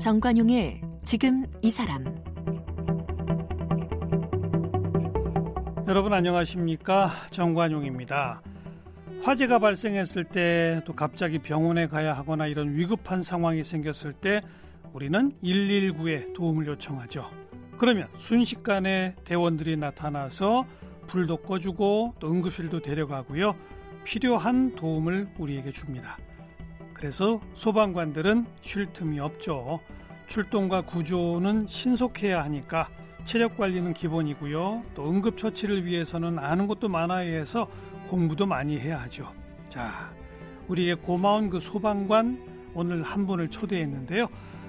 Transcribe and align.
정관용의 0.00 0.80
지금 1.02 1.44
이 1.60 1.70
사람 1.70 2.06
여러분 5.86 6.14
안녕하십니까 6.14 7.10
정관용입니다. 7.30 8.40
화재가 9.22 9.58
발생했을 9.58 10.24
때 10.24 10.80
또 10.86 10.94
갑자기 10.94 11.38
병원에 11.38 11.86
가야 11.86 12.14
하거나 12.14 12.46
이런 12.46 12.74
위급한 12.74 13.22
상황이 13.22 13.62
생겼을 13.62 14.14
때 14.14 14.40
우리는 14.94 15.32
119에 15.44 16.32
도움을 16.32 16.66
요청하죠. 16.68 17.28
그러면 17.76 18.08
순식간에 18.16 19.16
대원들이 19.24 19.76
나타나서 19.76 20.64
불도 21.08 21.36
꺼주고 21.36 22.14
또 22.18 22.30
응급실도 22.30 22.80
데려가고요. 22.80 23.54
필요한 24.04 24.74
도움을 24.76 25.28
우리에게 25.38 25.70
줍니다. 25.72 26.16
그래서 27.00 27.40
소방관들은 27.54 28.44
쉴 28.60 28.92
틈이 28.92 29.20
없죠. 29.20 29.80
출동과 30.26 30.82
구조는 30.82 31.66
신속해야 31.66 32.44
하니까 32.44 32.90
체력 33.24 33.56
관리는 33.56 33.94
기본이고요. 33.94 34.84
또 34.94 35.10
응급 35.10 35.38
처치를 35.38 35.86
위해서는 35.86 36.38
아는 36.38 36.66
것도 36.66 36.90
많아야 36.90 37.38
해서 37.38 37.66
공부도 38.08 38.44
많이 38.44 38.78
해야 38.78 39.00
하죠. 39.02 39.32
자, 39.70 40.12
우리의 40.68 40.96
고마운 40.96 41.48
그 41.48 41.58
소방관 41.58 42.38
오늘 42.74 43.02
한 43.02 43.26
분을 43.26 43.48
초대했는데요. 43.48 44.28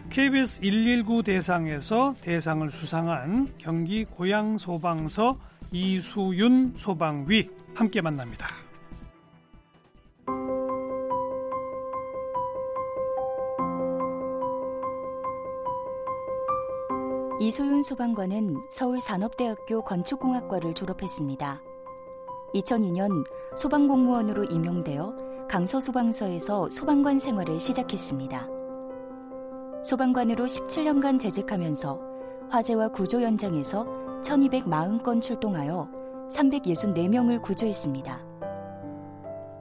KBS 0.09 0.61
119 0.61 1.23
대상에서 1.23 2.15
대상을 2.21 2.71
수상한 2.71 3.51
경기 3.57 4.05
고양소방서 4.05 5.37
이수윤 5.73 6.75
소방위 6.77 7.49
함께 7.75 7.99
만납니다. 7.99 8.47
이소윤 17.51 17.83
소방관은 17.83 18.55
서울산업대학교 18.69 19.81
건축공학과를 19.81 20.73
졸업했습니다. 20.73 21.61
2002년 22.53 23.25
소방공무원으로 23.57 24.45
임용되어 24.45 25.47
강서소방서에서 25.49 26.69
소방관 26.69 27.19
생활을 27.19 27.59
시작했습니다. 27.59 28.47
소방관으로 29.83 30.45
17년간 30.45 31.19
재직하면서 31.19 31.99
화재와 32.49 32.87
구조 32.87 33.19
현장에서 33.19 33.85
1240건 34.23 35.21
출동하여 35.21 35.89
364명을 36.29 37.41
구조했습니다. 37.41 38.25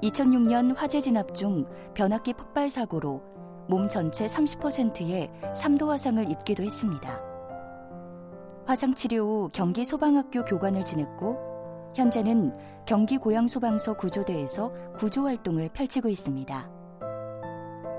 2006년 0.05 0.77
화재 0.77 1.01
진압 1.01 1.35
중 1.35 1.67
변압기 1.95 2.35
폭발 2.35 2.71
사고로 2.71 3.21
몸 3.69 3.89
전체 3.89 4.27
30%의 4.27 5.29
3도 5.57 5.89
화상을 5.89 6.31
입기도 6.31 6.63
했습니다. 6.63 7.30
화상 8.71 8.95
치료 8.95 9.25
후 9.25 9.51
경기 9.53 9.85
소방학교 9.85 10.45
교관을 10.45 10.85
지냈고 10.85 11.37
현재는 11.97 12.57
경기 12.87 13.19
고양소방서 13.19 13.95
구조대에서 13.95 14.73
구조 14.97 15.25
활동을 15.25 15.71
펼치고 15.71 16.09
있습니다. 16.09 16.71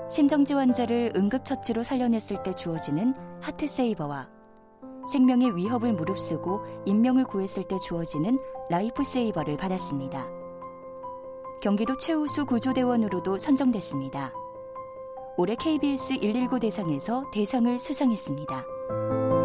심정지 0.08 0.54
환자를 0.54 1.12
응급처치로 1.14 1.82
살려냈을 1.82 2.42
때 2.42 2.54
주어지는 2.54 3.12
하트세이버와 3.42 4.30
생명의 5.12 5.54
위협을 5.56 5.92
무릅쓰고 5.92 6.62
인명을 6.86 7.24
구했을 7.24 7.64
때 7.64 7.76
주어지는 7.78 8.38
라이프세이버를 8.70 9.58
받았습니다. 9.58 10.26
경기도 11.60 11.98
최우수 11.98 12.46
구조대원으로도 12.46 13.36
선정됐습니다. 13.36 14.32
올해 15.36 15.54
KBS 15.54 16.20
119 16.20 16.60
대상에서 16.60 17.24
대상을 17.30 17.78
수상했습니다. 17.78 19.41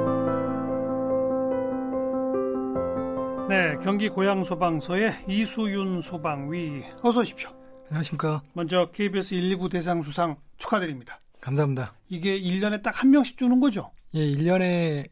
네, 3.50 3.78
경기 3.82 4.10
고양 4.10 4.44
소방서의 4.44 5.26
이수윤 5.28 6.02
소방위 6.02 6.84
어서 7.02 7.22
오십시오. 7.22 7.50
안녕하십니까. 7.86 8.42
먼저 8.54 8.90
KBS 8.92 9.36
119 9.36 9.70
대상 9.70 10.02
수상 10.02 10.36
축하드립니다. 10.58 11.18
감사합니다. 11.40 11.94
이게 12.10 12.40
1년에 12.40 12.82
딱 12.84 13.02
한 13.02 13.12
명씩 13.12 13.38
주는 13.38 13.60
거죠? 13.60 13.92
예, 14.16 14.20
1년에 14.20 15.08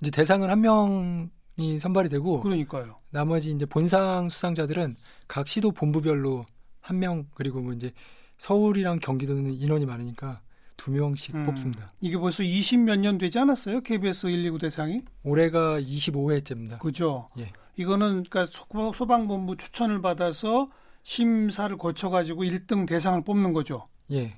이제 0.00 0.10
대상은 0.12 0.48
한 0.50 0.60
명이 0.60 1.78
선발이 1.80 2.08
되고 2.08 2.40
그러니까요. 2.40 3.00
나머지 3.10 3.50
이제 3.50 3.66
본상 3.66 4.28
수상자들은 4.28 4.94
각 5.26 5.48
시도 5.48 5.72
본부별로 5.72 6.46
한 6.80 6.98
명 7.00 7.26
그리고 7.34 7.60
뭐 7.60 7.72
이제 7.72 7.90
서울이랑 8.38 9.00
경기도는 9.00 9.52
인원이 9.54 9.86
많으니까 9.86 10.40
두 10.76 10.92
명씩 10.92 11.34
음, 11.34 11.46
뽑습니다. 11.46 11.92
이게 12.00 12.16
벌써 12.16 12.42
20몇 12.42 12.98
년 12.98 13.18
되지 13.18 13.38
않았어요? 13.38 13.80
KBS 13.82 14.26
119 14.26 14.58
대상이? 14.58 15.02
올해가 15.22 15.80
25회째입니다. 15.80 16.78
그죠? 16.78 17.28
예. 17.38 17.52
이거는 17.76 18.24
그러니까 18.24 18.46
소방본부 18.94 19.56
추천을 19.56 20.00
받아서 20.00 20.70
심사를 21.02 21.76
거쳐 21.76 22.10
가지고 22.10 22.42
1등 22.44 22.86
대상을 22.86 23.22
뽑는 23.22 23.52
거죠. 23.52 23.88
예. 24.10 24.34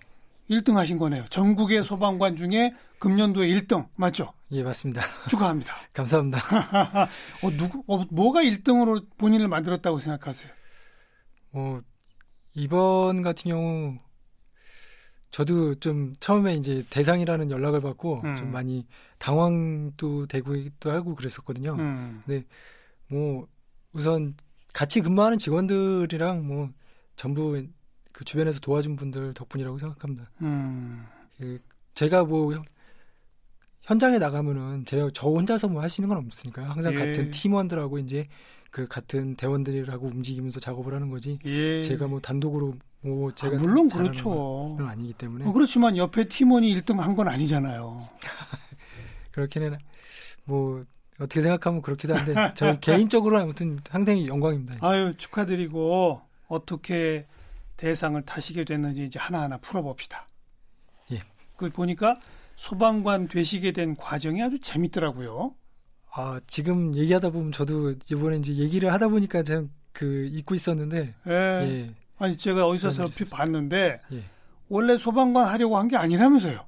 1등 0.50 0.74
하신 0.74 0.98
거네요. 0.98 1.26
전국의 1.28 1.84
소방관 1.84 2.36
중에 2.36 2.74
금년도에 2.98 3.46
1등 3.48 3.86
맞죠? 3.96 4.32
예, 4.50 4.62
맞습니다. 4.62 5.02
축하합니다. 5.28 5.74
감사합니다. 5.92 6.38
어, 7.42 7.50
누구 7.56 7.84
어, 7.86 8.04
뭐가 8.10 8.42
1등으로 8.42 9.06
본인을 9.18 9.48
만들었다고 9.48 10.00
생각하세요? 10.00 10.50
어, 11.52 11.80
이번 12.54 13.22
같은 13.22 13.50
경우 13.50 13.98
저도 15.30 15.74
좀 15.76 16.12
처음에 16.20 16.54
이제 16.56 16.84
대상이라는 16.90 17.50
연락을 17.50 17.80
받고 17.80 18.22
음. 18.24 18.36
좀 18.36 18.50
많이 18.52 18.86
당황도 19.18 20.26
되고도 20.26 20.90
하고 20.90 21.14
그랬었거든요. 21.14 21.74
음. 21.78 22.22
근데 22.24 22.44
뭐 23.08 23.46
우선 23.92 24.34
같이 24.72 25.00
근무하는 25.00 25.38
직원들이랑 25.38 26.46
뭐 26.46 26.70
전부 27.16 27.62
그 28.12 28.24
주변에서 28.24 28.60
도와준 28.60 28.96
분들 28.96 29.34
덕분이라고 29.34 29.78
생각합니다. 29.78 30.30
음. 30.42 31.06
그 31.36 31.58
제가 31.94 32.24
뭐 32.24 32.52
현장에 33.82 34.18
나가면은 34.18 34.84
제가 34.84 35.10
저 35.14 35.28
혼자서 35.28 35.68
뭐 35.68 35.82
할 35.82 35.90
수 35.90 36.00
있는 36.00 36.08
건 36.14 36.18
없으니까요. 36.26 36.66
항상 36.66 36.92
예. 36.94 36.96
같은 36.98 37.30
팀원들하고 37.30 37.98
이제 37.98 38.24
그 38.70 38.86
같은 38.86 39.34
대원들하고 39.36 40.06
움직이면서 40.06 40.60
작업을 40.60 40.94
하는 40.94 41.10
거지. 41.10 41.38
예. 41.44 41.82
제가 41.82 42.06
뭐 42.06 42.20
단독으로 42.20 42.74
뭐 43.00 43.32
제가 43.34 43.56
아, 43.56 43.58
물론 43.60 43.88
그렇죠. 43.88 44.76
아니기 44.80 45.12
때문에. 45.14 45.46
어, 45.46 45.52
그렇지만 45.52 45.96
옆에 45.96 46.28
팀원이 46.28 46.74
1등 46.80 46.96
한 46.98 47.14
건 47.16 47.28
아니잖아요. 47.28 48.08
그렇기는 49.32 49.76
뭐 50.44 50.84
어떻게 51.20 51.40
생각하면 51.40 51.82
그렇기도 51.82 52.14
한데 52.14 52.34
저 52.54 52.74
개인적으로 52.80 53.38
아무튼 53.40 53.78
상당히 53.88 54.26
영광입니다. 54.26 54.86
아유 54.86 55.14
축하드리고 55.16 56.20
어떻게 56.48 57.26
대상을 57.76 58.20
타시게 58.22 58.64
됐는지 58.64 59.04
이제 59.04 59.18
하나하나 59.18 59.58
풀어봅시다. 59.58 60.26
예. 61.12 61.22
그 61.56 61.70
보니까 61.70 62.18
소방관 62.56 63.28
되시게 63.28 63.72
된 63.72 63.94
과정이 63.96 64.42
아주 64.42 64.58
재밌더라고요. 64.60 65.54
아, 66.20 66.40
지금 66.48 66.96
얘기하다 66.96 67.30
보면 67.30 67.52
저도 67.52 67.94
이번에 68.10 68.38
이제 68.38 68.52
얘기를 68.54 68.92
하다 68.92 69.08
보니까 69.08 69.42
참 69.42 69.70
그 69.92 70.28
잊고 70.30 70.54
있었는데. 70.54 71.14
예. 71.26 71.32
예. 71.32 71.90
아니 72.18 72.36
제가 72.36 72.68
어디서 72.68 73.02
얼핏 73.02 73.28
봤는데 73.30 74.00
예. 74.12 74.22
원래 74.68 74.96
소방관 74.96 75.46
하려고 75.46 75.76
한 75.76 75.88
게 75.88 75.96
아니라면서요. 75.96 76.64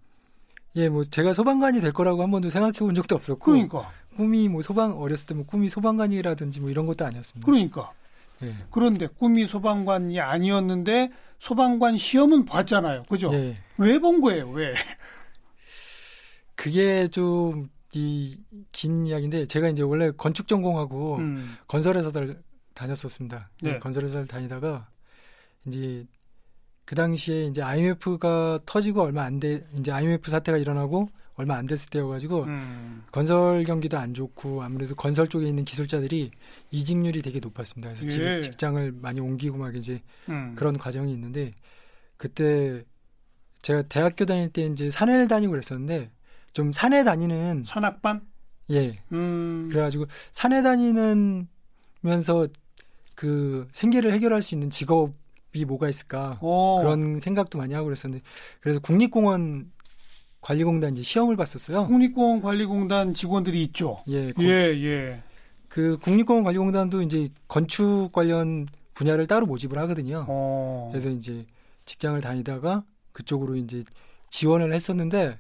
예, 0.77 0.89
뭐 0.89 1.05
제가 1.05 1.33
소방관이 1.33 1.81
될 1.81 1.93
거라고 1.93 2.23
한 2.25 2.31
번도 2.33 2.49
생각해 2.51 2.79
본 2.81 2.95
적도 2.97 3.15
없었고. 3.15 3.39
그러니까. 3.45 3.93
꿈이 4.17 4.49
뭐 4.49 4.63
소방 4.63 4.99
어렸을 4.99 5.29
때 5.29 5.35
뭐 5.35 5.45
꿈이 5.47 5.69
소방관이라든지 5.69 6.59
뭐 6.61 6.71
이런 6.71 6.87
것도 6.87 7.05
아니었습니다. 7.07 7.45
그러니까. 7.47 7.93
예. 8.43 8.53
그런데 8.71 9.07
꿈이 9.07 9.47
소방관이 9.47 10.19
아니었는데 10.19 11.11
소방관 11.39 11.99
시험은 11.99 12.47
봤잖아요. 12.47 13.03
그죠? 13.09 13.29
예. 13.33 13.55
왜본 13.79 14.23
거예요? 14.23 14.51
왜? 14.51 14.75
그게 16.57 17.07
좀 17.09 17.71
이 17.93 18.39
긴 18.73 19.05
이야기인데 19.07 19.47
제가 19.47 19.69
이제 19.69 19.83
원래 19.83 20.11
건축 20.17 20.47
전공하고 20.47 21.17
음. 21.17 21.57
건설회사를 21.67 22.41
다녔었습니다. 22.75 23.51
네. 23.63 23.79
건설회사를 23.79 24.27
다니다가 24.27 24.89
이제 25.67 26.07
그 26.85 26.95
당시에 26.95 27.45
이제 27.47 27.63
IMF가 27.63 28.61
터지고 28.67 29.03
얼마 29.03 29.23
안 29.25 29.41
돼 29.41 29.67
이제 29.79 29.93
IMF 29.93 30.31
사태가 30.31 30.59
일어나고 30.59 31.09
얼마 31.35 31.57
안 31.57 31.67
됐을 31.67 31.89
때여가지고 31.91 32.45
음. 32.45 33.05
건설 33.13 33.65
경기도 33.65 33.99
안 33.99 34.13
좋고 34.15 34.63
아무래도 34.63 34.95
건설 34.95 35.27
쪽에 35.29 35.49
있는 35.49 35.65
기술자들이 35.65 36.31
이직률이 36.71 37.23
되게 37.23 37.41
높았습니다. 37.41 37.95
그래서 37.95 38.21
예. 38.23 38.41
직장을 38.43 38.93
많이 38.93 39.21
옮기고 39.21 39.57
막 39.57 39.75
이제 39.75 40.01
음. 40.29 40.55
그런 40.57 40.77
과정이 40.79 41.13
있는데 41.13 41.51
그때 42.17 42.85
제가 43.63 43.83
대학교 43.83 44.25
다닐 44.27 44.51
때 44.51 44.63
이제 44.67 44.91
산을 44.91 45.29
다니고 45.29 45.51
그랬었는데 45.53 46.11
좀 46.53 46.73
산에 46.73 47.05
다니는 47.05 47.65
산악반? 47.65 48.23
예. 48.71 48.99
음. 49.13 49.69
그래가지고 49.71 50.07
산에 50.33 50.63
다니는면서 50.63 52.49
그 53.15 53.69
생계를 53.73 54.13
해결할 54.13 54.43
수 54.43 54.55
있는 54.55 54.71
직업이 54.71 55.65
뭐가 55.67 55.89
있을까 55.89 56.39
오. 56.41 56.79
그런 56.81 57.21
생각도 57.21 57.59
많이 57.59 57.75
하고 57.75 57.87
그랬었는데 57.87 58.25
그래서 58.61 58.81
국립공원 58.81 59.73
관리공단 60.41 60.93
이제 60.93 61.03
시험을 61.03 61.37
봤었어요. 61.37 61.87
국립공원 61.87 62.41
관리공단 62.41 63.15
직원들이 63.15 63.63
있죠. 63.65 63.99
예, 64.09 64.33
예, 64.41 64.45
예. 64.47 65.23
그 65.69 65.99
국립공원 65.99 66.45
관리공단도 66.45 67.03
이제 67.03 67.29
건축 67.47 68.11
관련 68.13 68.67
분야를 68.95 69.27
따로 69.27 69.47
모집을 69.47 69.79
하거든요. 69.79 70.25
어. 70.29 70.89
그래서 70.91 71.11
이제 71.11 71.45
직장을 71.85 72.21
다니다가 72.21 72.85
그쪽으로 73.13 73.57
이제 73.57 73.85
지원을 74.31 74.73
했었는데 74.73 75.39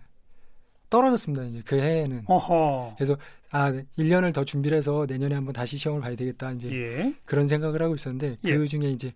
떨어졌습니다. 0.90 1.44
이제 1.44 1.62
그 1.64 1.80
해에는. 1.80 2.24
어허. 2.26 2.94
그래서 2.96 3.16
아, 3.52 3.72
1년을 3.98 4.34
더 4.34 4.44
준비를 4.44 4.76
해서 4.76 5.06
내년에 5.08 5.34
한번 5.34 5.52
다시 5.52 5.76
시험을 5.78 6.02
봐야 6.02 6.14
되겠다. 6.14 6.52
이제 6.52 6.70
예. 6.70 7.14
그런 7.24 7.48
생각을 7.48 7.82
하고 7.82 7.94
있었는데 7.94 8.36
예. 8.44 8.56
그 8.56 8.66
중에 8.66 8.90
이제 8.90 9.12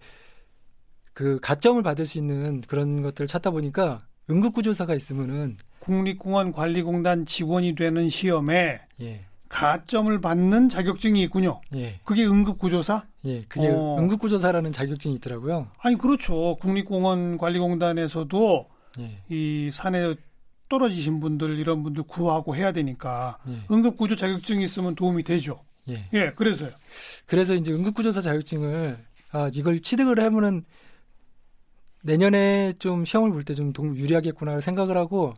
그 1.12 1.38
가점을 1.40 1.82
받을 1.82 2.06
수 2.06 2.18
있는 2.18 2.60
그런 2.62 3.02
것들을 3.02 3.28
찾다 3.28 3.50
보니까 3.50 4.00
응급구조사가 4.30 4.94
있으면은 4.94 5.58
국립공원 5.80 6.52
관리공단 6.52 7.26
직원이 7.26 7.74
되는 7.74 8.08
시험에 8.08 8.80
예. 9.00 9.24
가점을 9.48 10.20
받는 10.20 10.68
자격증이 10.68 11.22
있군요. 11.22 11.60
예. 11.74 12.00
그게 12.04 12.24
응급구조사? 12.24 13.04
예. 13.26 13.42
그게 13.42 13.68
어. 13.68 13.98
응급구조사라는 14.00 14.72
자격증이 14.72 15.14
있더라고요. 15.16 15.68
아니 15.78 15.96
그렇죠. 15.96 16.56
국립공원 16.60 17.38
관리공단에서도 17.38 18.66
예. 19.00 19.18
이 19.28 19.70
산에 19.72 20.16
떨어지신 20.68 21.20
분들 21.20 21.58
이런 21.58 21.82
분들 21.82 22.04
구하고 22.04 22.56
해야 22.56 22.72
되니까 22.72 23.38
예. 23.48 23.52
응급구조 23.70 24.16
자격증이 24.16 24.64
있으면 24.64 24.94
도움이 24.94 25.22
되죠. 25.24 25.62
예. 25.88 26.08
예, 26.14 26.30
그래서요. 26.32 26.70
그래서 27.26 27.54
이제 27.54 27.72
응급구조사 27.72 28.20
자격증을 28.20 28.98
아 29.32 29.50
이걸 29.52 29.80
취득을 29.80 30.20
하면은 30.20 30.64
내년에 32.02 32.74
좀 32.78 33.04
시험을 33.04 33.30
볼 33.32 33.44
때 33.44 33.54
좀 33.54 33.72
유리하겠구나 33.96 34.60
생각을 34.60 34.96
하고 34.96 35.34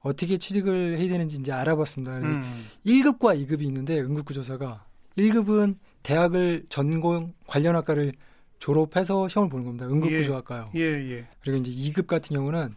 어떻게 0.00 0.38
취득을 0.38 0.98
해야 0.98 1.08
되는지 1.08 1.36
이제 1.36 1.52
알아봤습니다. 1.52 2.18
음. 2.18 2.66
1급과 2.86 3.38
2급이 3.46 3.62
있는데 3.62 4.00
응급구조사가 4.00 4.84
1급은 5.18 5.76
대학을 6.02 6.64
전공 6.70 7.34
관련 7.46 7.76
학과를 7.76 8.12
졸업해서 8.58 9.28
시험을 9.28 9.50
보는 9.50 9.64
겁니다. 9.66 9.86
응급구조학과요. 9.86 10.70
예, 10.74 10.80
예. 10.80 11.26
그리고 11.40 11.58
이제 11.58 11.70
2급 11.92 12.06
같은 12.06 12.34
경우는 12.36 12.74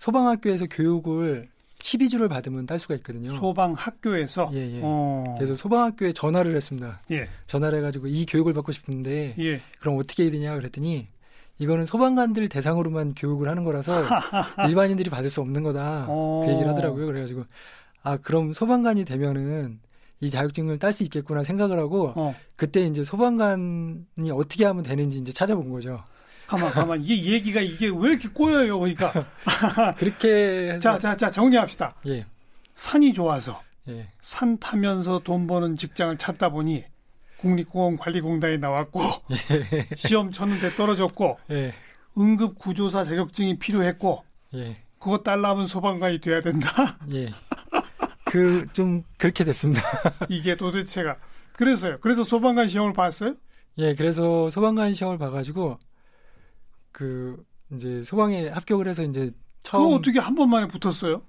소방학교에서 0.00 0.66
교육을 0.66 1.46
12주를 1.78 2.28
받으면 2.30 2.64
딸 2.64 2.78
수가 2.78 2.94
있거든요. 2.96 3.36
소방 3.36 3.74
학교에서 3.74 4.50
예, 4.54 4.76
예. 4.76 4.80
어. 4.82 5.34
그래서 5.36 5.54
소방학교에 5.54 6.12
전화를 6.12 6.56
했습니다. 6.56 7.00
예. 7.10 7.28
전화를 7.46 7.78
해가지고 7.78 8.06
이 8.06 8.24
교육을 8.24 8.54
받고 8.54 8.72
싶은데 8.72 9.34
예. 9.38 9.60
그럼 9.78 9.98
어떻게 9.98 10.22
해야 10.22 10.32
되냐 10.32 10.56
그랬더니 10.56 11.08
이거는 11.58 11.84
소방관들 11.84 12.48
대상으로만 12.48 13.14
교육을 13.14 13.46
하는 13.46 13.64
거라서 13.64 13.92
일반인들이 14.68 15.10
받을 15.10 15.28
수 15.28 15.42
없는 15.42 15.62
거다 15.62 16.06
어. 16.08 16.44
그 16.46 16.52
얘기를 16.52 16.70
하더라고요. 16.70 17.04
그래가지고 17.04 17.44
아 18.02 18.16
그럼 18.16 18.54
소방관이 18.54 19.04
되면은 19.04 19.80
이 20.20 20.30
자격증을 20.30 20.78
딸 20.78 20.94
수 20.94 21.02
있겠구나 21.02 21.44
생각을 21.44 21.78
하고 21.78 22.14
어. 22.16 22.34
그때 22.56 22.80
이제 22.86 23.04
소방관이 23.04 24.30
어떻게 24.32 24.64
하면 24.64 24.82
되는지 24.82 25.18
이제 25.18 25.30
찾아본 25.30 25.70
거죠. 25.70 26.02
가만 26.50 26.72
가만 26.72 27.00
이게 27.04 27.32
얘기가 27.32 27.60
이게 27.60 27.86
왜 27.86 28.10
이렇게 28.10 28.28
꼬여요, 28.28 28.80
그러니까. 28.80 29.12
그렇게 29.98 30.72
해서 30.72 30.80
자, 30.80 30.98
자, 30.98 31.16
자, 31.16 31.30
정리합시다. 31.30 31.94
예, 32.08 32.26
산이 32.74 33.12
좋아서 33.12 33.62
예, 33.88 34.08
산 34.20 34.58
타면서 34.58 35.20
돈 35.20 35.46
버는 35.46 35.76
직장을 35.76 36.16
찾다 36.18 36.48
보니 36.48 36.84
국립공원 37.38 37.96
관리공단에 37.98 38.56
나왔고 38.56 39.00
시험 39.96 40.32
쳤는데 40.32 40.74
떨어졌고 40.74 41.38
예, 41.52 41.72
응급 42.18 42.58
구조사 42.58 43.04
자격증이 43.04 43.60
필요했고 43.60 44.24
예, 44.54 44.76
그거 44.98 45.18
딸라면 45.18 45.68
소방관이 45.68 46.20
돼야 46.20 46.40
된다. 46.40 46.98
예. 47.14 47.32
그 48.24 48.66
좀 48.72 49.02
그렇게 49.18 49.44
됐습니다. 49.44 49.82
이게 50.28 50.56
도대체가 50.56 51.16
그래서요. 51.52 51.98
그래서 52.00 52.24
소방관 52.24 52.66
시험을 52.66 52.92
봤어요? 52.92 53.34
예, 53.78 53.94
그래서 53.94 54.50
소방관 54.50 54.94
시험을 54.94 55.16
봐가지고 55.18 55.76
그 56.92 57.44
이제 57.72 58.02
소방에 58.02 58.48
합격을 58.48 58.88
해서 58.88 59.02
이제 59.02 59.26
그거 59.26 59.34
처음 59.62 59.94
어떻게 59.94 60.18
한 60.18 60.34
번만에 60.34 60.66
붙었어요? 60.66 61.22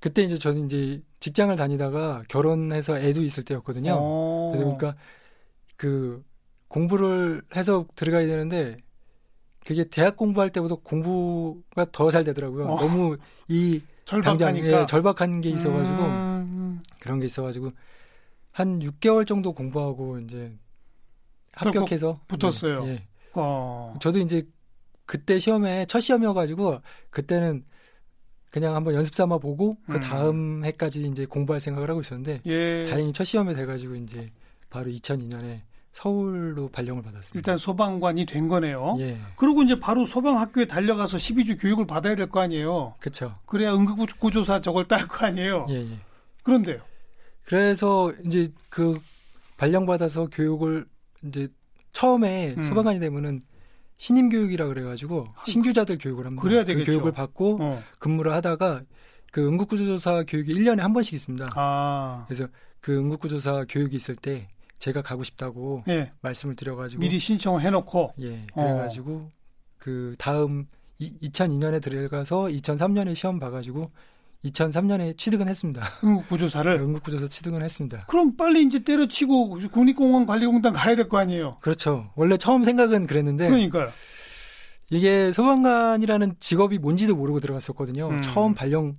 그때 0.00 0.22
이제 0.22 0.38
저는 0.38 0.66
이제 0.66 1.02
직장을 1.20 1.54
다니다가 1.56 2.22
결혼해서 2.28 2.98
애도 2.98 3.22
있을 3.22 3.44
때였거든요. 3.44 3.92
어. 3.98 4.50
그러다 4.52 4.66
보니까 4.66 4.96
그 5.76 6.24
공부를 6.68 7.42
해서 7.54 7.86
들어가야 7.94 8.26
되는데 8.26 8.76
그게 9.64 9.84
대학 9.84 10.16
공부할 10.16 10.50
때보다 10.50 10.76
공부가 10.82 11.84
더 11.92 12.10
잘 12.10 12.24
되더라고요. 12.24 12.66
어. 12.66 12.80
너무 12.80 13.16
이 13.48 13.82
당장 14.06 14.38
절박하니까 14.54 14.80
예, 14.82 14.86
절박한 14.86 15.40
게 15.42 15.50
있어가지고 15.50 16.02
음, 16.02 16.82
그런 16.98 17.20
게 17.20 17.26
있어가지고 17.26 17.70
한 18.52 18.80
6개월 18.80 19.26
정도 19.26 19.52
공부하고 19.52 20.18
이제 20.20 20.56
합격해서 21.52 22.20
붙었어요. 22.28 22.84
예, 22.86 22.88
예. 22.90 23.06
어. 23.34 23.94
저도 24.00 24.18
이제 24.20 24.46
그때 25.06 25.38
시험에 25.38 25.86
첫 25.86 26.00
시험이어가지고 26.00 26.80
그때는 27.10 27.64
그냥 28.50 28.74
한번 28.74 28.94
연습 28.94 29.14
삼아 29.14 29.38
보고 29.38 29.76
그 29.86 29.94
음. 29.94 30.00
다음 30.00 30.64
해까지 30.64 31.02
이제 31.02 31.24
공부할 31.24 31.60
생각을 31.60 31.88
하고 31.90 32.00
있었는데 32.00 32.40
예. 32.46 32.84
다행히 32.88 33.12
첫 33.12 33.24
시험에 33.24 33.54
돼가지고 33.54 33.94
이제 33.96 34.28
바로 34.70 34.90
2002년에 34.90 35.60
서울로 35.92 36.68
발령을 36.68 37.02
받았습니다. 37.02 37.36
일단 37.36 37.58
소방관이 37.58 38.24
된 38.26 38.46
거네요. 38.46 38.96
예, 39.00 39.18
그리고 39.36 39.62
이제 39.64 39.78
바로 39.80 40.06
소방학교에 40.06 40.66
달려가서 40.66 41.16
12주 41.16 41.60
교육을 41.60 41.86
받아야 41.86 42.14
될 42.14 42.28
거 42.28 42.38
아니에요. 42.40 42.94
그렇죠. 43.00 43.28
그래야 43.46 43.74
응급구조사 43.74 44.60
저걸 44.60 44.86
딸 44.86 45.06
거 45.08 45.26
아니에요. 45.26 45.66
예, 45.70 45.74
예. 45.90 45.98
그런데요. 46.44 46.80
그래서 47.44 48.12
이제 48.24 48.52
그 48.68 49.00
발령 49.56 49.84
받아서 49.86 50.26
교육을 50.30 50.86
이제 51.24 51.48
처음에 51.92 52.54
음. 52.56 52.62
소방관이 52.62 53.00
되면은 53.00 53.42
신임 53.96 54.30
교육이라 54.30 54.66
그래가지고 54.68 55.26
신규자들 55.44 55.98
교육을 55.98 56.24
합니다. 56.26 56.42
그래야 56.42 56.62
그 56.62 56.68
되겠죠. 56.68 56.90
교육을 56.90 57.12
받고 57.12 57.58
어. 57.60 57.82
근무를 57.98 58.32
하다가 58.32 58.82
그 59.30 59.46
응급구조사 59.46 60.24
교육이 60.26 60.54
1년에 60.54 60.78
한 60.78 60.92
번씩 60.92 61.14
있습니다. 61.14 61.50
아. 61.54 62.24
그래서 62.26 62.48
그 62.80 62.96
응급구조사 62.96 63.66
교육이 63.68 63.96
있을 63.96 64.16
때 64.16 64.40
제가 64.78 65.02
가고 65.02 65.22
싶다고 65.22 65.84
예. 65.88 66.12
말씀을 66.22 66.56
드려가지고 66.56 67.00
미리 67.00 67.18
신청을 67.18 67.60
해놓고. 67.60 68.14
예 68.20 68.46
어. 68.54 68.62
그래가지고 68.62 69.30
그 69.76 70.14
다음 70.18 70.66
이, 70.98 71.12
2002년에 71.28 71.82
들어가서 71.82 72.44
2003년에 72.44 73.14
시험 73.14 73.38
봐가지고 73.38 73.90
2003년에 74.44 75.16
취득은 75.18 75.48
했습니다. 75.48 75.82
응급구조사를. 76.02 76.72
응급 76.80 77.02
구조사 77.02 77.28
취득은 77.28 77.62
했습니다. 77.62 78.04
그럼 78.08 78.36
빨리 78.36 78.62
이제 78.62 78.82
때려치고 78.82 79.58
국립공원 79.70 80.26
관리공단 80.26 80.72
가야 80.72 80.96
될 80.96 81.08
거 81.08 81.18
아니에요. 81.18 81.56
그렇죠. 81.60 82.10
원래 82.16 82.36
처음 82.36 82.64
생각은 82.64 83.06
그랬는데 83.06 83.48
그러니까요. 83.48 83.88
이게 84.90 85.30
소방관이라는 85.32 86.36
직업이 86.40 86.78
뭔지도 86.78 87.14
모르고 87.16 87.40
들어갔었거든요. 87.40 88.08
음. 88.08 88.22
처음 88.22 88.54
발령 88.54 88.96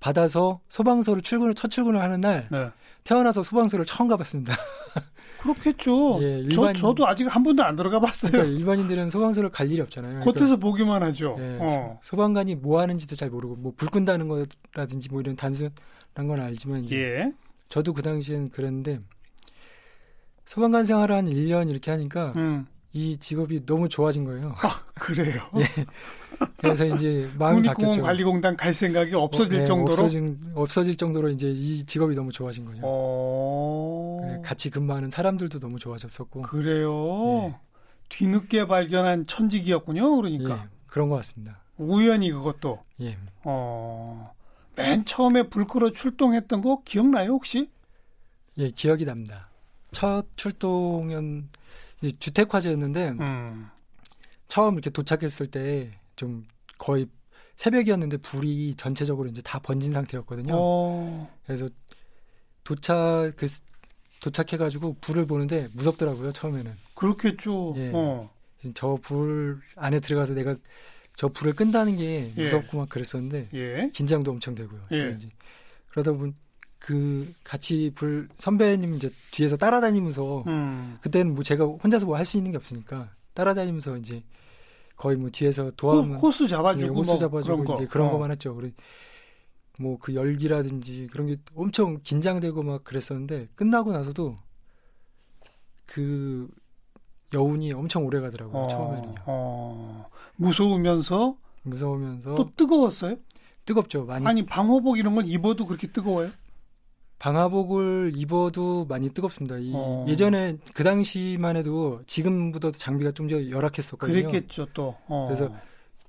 받아서 0.00 0.60
소방서를 0.68 1.22
출근을 1.22 1.54
첫 1.54 1.70
출근을 1.70 2.00
하는 2.00 2.20
날 2.20 2.46
네. 2.50 2.70
태어나서 3.04 3.42
소방서를 3.42 3.84
처음 3.84 4.08
가봤습니다. 4.08 4.54
그렇겠죠. 5.40 6.18
예, 6.22 6.42
저, 6.50 6.62
일반- 6.62 6.74
저도 6.74 7.06
아직 7.06 7.24
한 7.26 7.42
번도 7.44 7.62
안 7.62 7.76
들어가 7.76 8.00
봤어요. 8.00 8.32
그러니까 8.32 8.58
일반인들은 8.58 9.08
소방서를 9.08 9.50
갈 9.50 9.70
일이 9.70 9.80
없잖아요. 9.80 10.18
그러니까 10.20 10.32
겉에서 10.38 10.56
보기만 10.56 11.02
하죠. 11.04 11.36
예, 11.38 11.58
어. 11.60 11.68
소- 11.68 11.98
소방관이 12.10 12.56
뭐 12.56 12.80
하는지도 12.80 13.14
잘 13.16 13.30
모르고 13.30 13.54
뭐 13.56 13.72
불 13.76 13.88
끈다는 13.88 14.26
거라든지 14.28 15.08
뭐 15.10 15.20
이런 15.20 15.36
단순한 15.36 15.72
건 16.26 16.40
알지만 16.40 16.80
이제 16.84 16.96
예. 16.96 17.32
저도 17.68 17.92
그 17.92 18.02
당시엔 18.02 18.50
그랬는데 18.50 18.98
소방관 20.44 20.84
생활을 20.86 21.14
한 21.14 21.26
1년 21.26 21.70
이렇게 21.70 21.90
하니까 21.90 22.32
음. 22.36 22.66
이 22.92 23.16
직업이 23.18 23.64
너무 23.66 23.88
좋아진 23.88 24.24
거예요. 24.24 24.54
그래요. 24.94 25.42
그래서 26.58 26.84
이제 26.84 27.28
마음이 27.38 27.62
국립공원 27.62 27.74
바뀌었죠. 27.74 28.02
관리공단 28.02 28.56
갈 28.56 28.72
생각이 28.72 29.14
없어질 29.14 29.56
어, 29.56 29.60
네, 29.60 29.66
정도로. 29.66 29.92
없어진, 29.92 30.40
없어질 30.54 30.96
정도로 30.96 31.28
이제 31.30 31.48
이 31.50 31.84
직업이 31.84 32.14
너무 32.14 32.32
좋아진 32.32 32.64
거죠. 32.64 32.80
어. 32.84 34.18
네, 34.22 34.40
같이 34.42 34.70
근무하는 34.70 35.10
사람들도 35.10 35.58
너무 35.60 35.78
좋아졌었고 35.78 36.42
그래요. 36.42 37.48
예. 37.48 37.56
뒤늦게 38.08 38.66
발견한 38.66 39.26
천직이었군요. 39.26 40.16
그러니까 40.16 40.54
예, 40.64 40.68
그런 40.86 41.08
것 41.08 41.16
같습니다. 41.16 41.60
우연히 41.76 42.30
그것도. 42.30 42.80
예. 43.02 43.16
어. 43.44 44.32
맨 44.76 45.04
처음에 45.04 45.48
불 45.48 45.66
끌어 45.66 45.90
출동했던 45.90 46.62
거 46.62 46.82
기억나요 46.84 47.30
혹시? 47.32 47.68
예, 48.58 48.70
기억이 48.70 49.04
납니다. 49.04 49.50
첫 49.90 50.24
출동은 50.36 51.48
이제 52.02 52.16
주택 52.18 52.54
화재였는데 52.54 53.08
음. 53.20 53.68
처음 54.48 54.74
이렇게 54.74 54.90
도착했을 54.90 55.48
때 55.48 55.90
좀 56.18 56.44
거의 56.76 57.06
새벽이었는데 57.56 58.18
불이 58.18 58.74
전체적으로 58.76 59.28
이제 59.28 59.40
다 59.42 59.58
번진 59.58 59.92
상태였거든요. 59.92 60.52
어. 60.54 61.30
그래서 61.46 61.68
도착 62.64 63.32
그 63.36 63.46
도착해가지고 64.20 64.96
불을 65.00 65.26
보는데 65.26 65.68
무섭더라고요 65.72 66.32
처음에는. 66.32 66.72
그렇겠죠. 66.94 67.74
예. 67.76 67.92
어. 67.94 68.28
저불 68.74 69.60
안에 69.76 70.00
들어가서 70.00 70.34
내가 70.34 70.56
저 71.14 71.28
불을 71.28 71.54
끈다는 71.54 71.96
게 71.96 72.32
예. 72.36 72.42
무섭고 72.42 72.78
막 72.78 72.88
그랬었는데 72.88 73.48
예. 73.54 73.90
긴장도 73.94 74.30
엄청 74.32 74.54
되고요. 74.54 74.80
예. 74.92 75.16
그러다 75.88 76.12
보면 76.12 76.34
그 76.80 77.32
같이 77.44 77.90
불 77.94 78.28
선배님 78.38 78.94
이제 78.96 79.10
뒤에서 79.30 79.56
따라다니면서 79.56 80.44
음. 80.46 80.96
그때는 81.00 81.34
뭐 81.34 81.42
제가 81.44 81.64
혼자서 81.64 82.06
뭐 82.06 82.16
할 82.16 82.24
수 82.26 82.36
있는 82.36 82.50
게 82.50 82.56
없으니까 82.56 83.10
따라다니면서 83.34 83.96
이제 83.98 84.22
거의 84.98 85.16
뭐 85.16 85.30
뒤에서 85.30 85.70
도와면 85.76 86.18
호, 86.18 86.30
수 86.32 86.48
잡아주고 86.48 86.92
네, 86.92 86.98
호수 86.98 87.10
뭐 87.12 87.18
잡아주고 87.18 87.62
그런 87.62 87.76
이제 87.76 87.86
그런 87.86 88.08
어. 88.08 88.10
거만 88.10 88.32
했죠. 88.32 88.52
우리 88.54 88.74
뭐그 89.78 90.14
열기라든지 90.14 91.08
그런 91.10 91.28
게 91.28 91.36
엄청 91.54 92.00
긴장되고 92.02 92.62
막 92.64 92.82
그랬었는데 92.82 93.48
끝나고 93.54 93.92
나서도 93.92 94.36
그 95.86 96.48
여운이 97.32 97.72
엄청 97.72 98.04
오래 98.04 98.20
가더라고요. 98.20 98.64
어, 98.64 98.66
처음에는요. 98.66 99.14
어. 99.26 100.10
무서우면서 100.36 101.36
무서우면서 101.62 102.34
또 102.34 102.46
뜨거웠어요? 102.56 103.16
뜨겁죠. 103.64 104.04
많이. 104.04 104.26
아니 104.26 104.46
방호복 104.46 104.98
이런 104.98 105.14
걸 105.14 105.28
입어도 105.28 105.66
그렇게 105.66 105.86
뜨거워요? 105.86 106.30
방화복을 107.18 108.12
입어도 108.16 108.84
많이 108.88 109.10
뜨겁습니다. 109.10 109.56
이, 109.58 109.72
어. 109.74 110.04
예전에 110.08 110.56
그 110.74 110.84
당시만 110.84 111.56
해도 111.56 112.00
지금보다도 112.06 112.78
장비가 112.78 113.10
좀 113.12 113.28
더 113.28 113.50
열악했었거든요. 113.50 114.28
그랬겠죠 114.28 114.66
또. 114.72 114.96
어. 115.08 115.26
그래서 115.28 115.52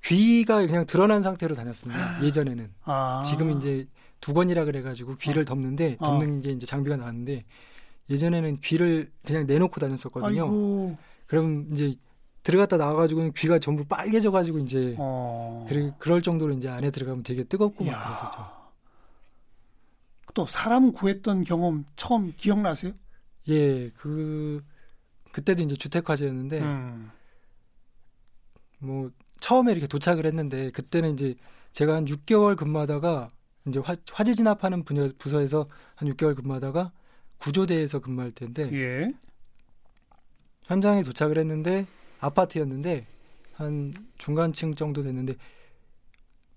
귀가 0.04 0.64
그냥 0.66 0.86
드러난 0.86 1.22
상태로 1.22 1.54
다녔습니다. 1.54 2.24
예전에는. 2.24 2.70
아. 2.84 3.22
지금 3.26 3.50
이제 3.58 3.86
두건이라 4.20 4.64
그래가지고 4.64 5.16
귀를 5.16 5.42
어. 5.42 5.44
덮는데 5.44 5.96
어. 5.98 6.04
덮는 6.04 6.42
게 6.42 6.50
이제 6.52 6.64
장비가 6.66 6.96
나왔는데 6.96 7.40
예전에는 8.08 8.58
귀를 8.60 9.10
그냥 9.24 9.46
내놓고 9.46 9.80
다녔었거든요. 9.80 10.42
아이고. 10.44 10.96
그럼 11.26 11.66
이제 11.72 11.94
들어갔다 12.42 12.76
나와가지고는 12.78 13.32
귀가 13.36 13.58
전부 13.58 13.84
빨개져가지고 13.84 14.58
이제 14.60 14.94
어. 14.98 15.66
그래, 15.68 15.92
그럴 15.98 16.22
정도로 16.22 16.54
이제 16.54 16.68
안에 16.68 16.90
들어가면 16.90 17.22
되게 17.22 17.44
뜨겁고 17.44 17.84
막 17.84 18.02
그랬었죠. 18.02 18.59
또 20.34 20.46
사람 20.46 20.92
구했던 20.92 21.44
경험 21.44 21.84
처음 21.96 22.32
기억나세요? 22.36 22.92
예, 23.48 23.90
그 23.90 24.62
그때도 25.32 25.62
이제 25.62 25.76
주택화재였는데 25.76 26.60
음. 26.60 27.10
뭐 28.78 29.10
처음에 29.40 29.72
이렇게 29.72 29.86
도착을 29.86 30.26
했는데 30.26 30.70
그때는 30.70 31.14
이제 31.14 31.34
제가 31.72 31.94
한 31.96 32.04
6개월 32.04 32.56
근무하다가 32.56 33.28
이제 33.66 33.78
화, 33.80 33.96
화재 34.12 34.34
진압하는 34.34 34.84
분야, 34.84 35.08
부서에서 35.18 35.68
한 35.94 36.08
6개월 36.08 36.34
근무하다가 36.36 36.92
구조대에서 37.38 38.00
근무할 38.00 38.32
때인데 38.32 38.70
예. 38.72 39.12
현장에 40.64 41.02
도착을 41.02 41.38
했는데 41.38 41.86
아파트였는데 42.20 43.06
한 43.54 43.94
중간층 44.18 44.74
정도 44.74 45.02
됐는데 45.02 45.34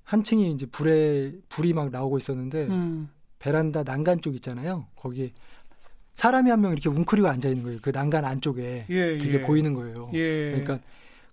한 0.04 0.24
층이 0.24 0.52
이제 0.52 0.66
불에 0.66 1.34
불이 1.50 1.74
막 1.74 1.90
나오고 1.90 2.18
있었는데 2.18 2.68
음. 2.68 3.10
베란다 3.44 3.84
난간 3.84 4.22
쪽 4.22 4.36
있잖아요. 4.36 4.88
거기에 4.96 5.30
사람이 6.16 6.50
한 6.50 6.62
명 6.62 6.72
이렇게 6.72 6.88
웅크리고 6.88 7.28
앉아 7.28 7.50
있는 7.50 7.64
거예요. 7.66 7.80
그 7.82 7.90
난간 7.90 8.24
안쪽에 8.24 8.86
예, 8.90 9.18
그게 9.18 9.34
예. 9.34 9.42
보이는 9.42 9.74
거예요. 9.74 10.10
예. 10.14 10.48
그러니까 10.52 10.80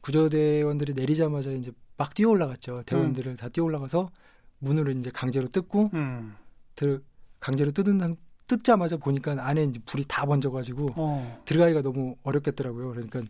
구조대원들이 0.00 0.94
내리자마자 0.94 1.52
이제 1.52 1.70
막 1.96 2.12
뛰어 2.14 2.30
올라갔죠. 2.30 2.82
대원들을 2.84 3.32
음. 3.32 3.36
다 3.36 3.48
뛰어 3.48 3.62
올라가서 3.62 4.10
문을 4.58 4.96
이제 4.96 5.10
강제로 5.14 5.46
뜯고 5.46 5.90
음. 5.94 6.34
들, 6.74 7.00
강제로 7.38 7.70
뜯은 7.70 8.16
뜯자마자 8.48 8.96
보니까 8.96 9.36
안에 9.46 9.62
이제 9.64 9.78
불이 9.86 10.06
다 10.08 10.26
번져가지고 10.26 10.94
어. 10.96 11.42
들어가기가 11.44 11.82
너무 11.82 12.16
어렵겠더라고요. 12.24 12.90
그러니까 12.90 13.22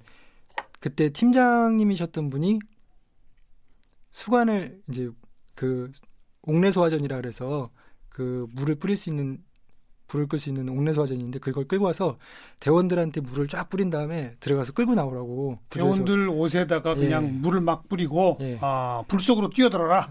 그때 0.79 1.11
팀장님이셨던 1.11 2.31
분이 2.31 2.61
수관을 4.13 4.81
이제 4.89 5.11
그 5.55 5.93
옥내소화전이라 6.43 7.17
그래서 7.17 7.69
그 8.21 8.47
물을 8.53 8.75
뿌릴 8.75 8.99
수 8.99 9.09
있는 9.09 9.39
불을 10.09 10.27
끌 10.27 10.39
수 10.39 10.51
있는 10.51 10.69
옥내 10.69 10.93
소화전인데 10.93 11.39
그걸 11.39 11.65
끌고 11.67 11.87
와서 11.87 12.17
대원들한테 12.59 13.23
물을 13.23 13.49
쫙 13.49 13.71
뿌린 13.71 13.89
다음에 13.89 14.35
들어가서 14.41 14.73
끌고 14.73 14.95
나오라고 14.95 15.59
대원들 15.71 16.29
옷에다가 16.29 16.91
예. 16.99 17.01
그냥 17.01 17.41
물을 17.41 17.63
막 17.63 17.89
뿌리고 17.89 18.37
예. 18.41 18.59
아, 18.61 19.03
불 19.09 19.21
속으로 19.21 19.49
뛰어들어라. 19.49 20.11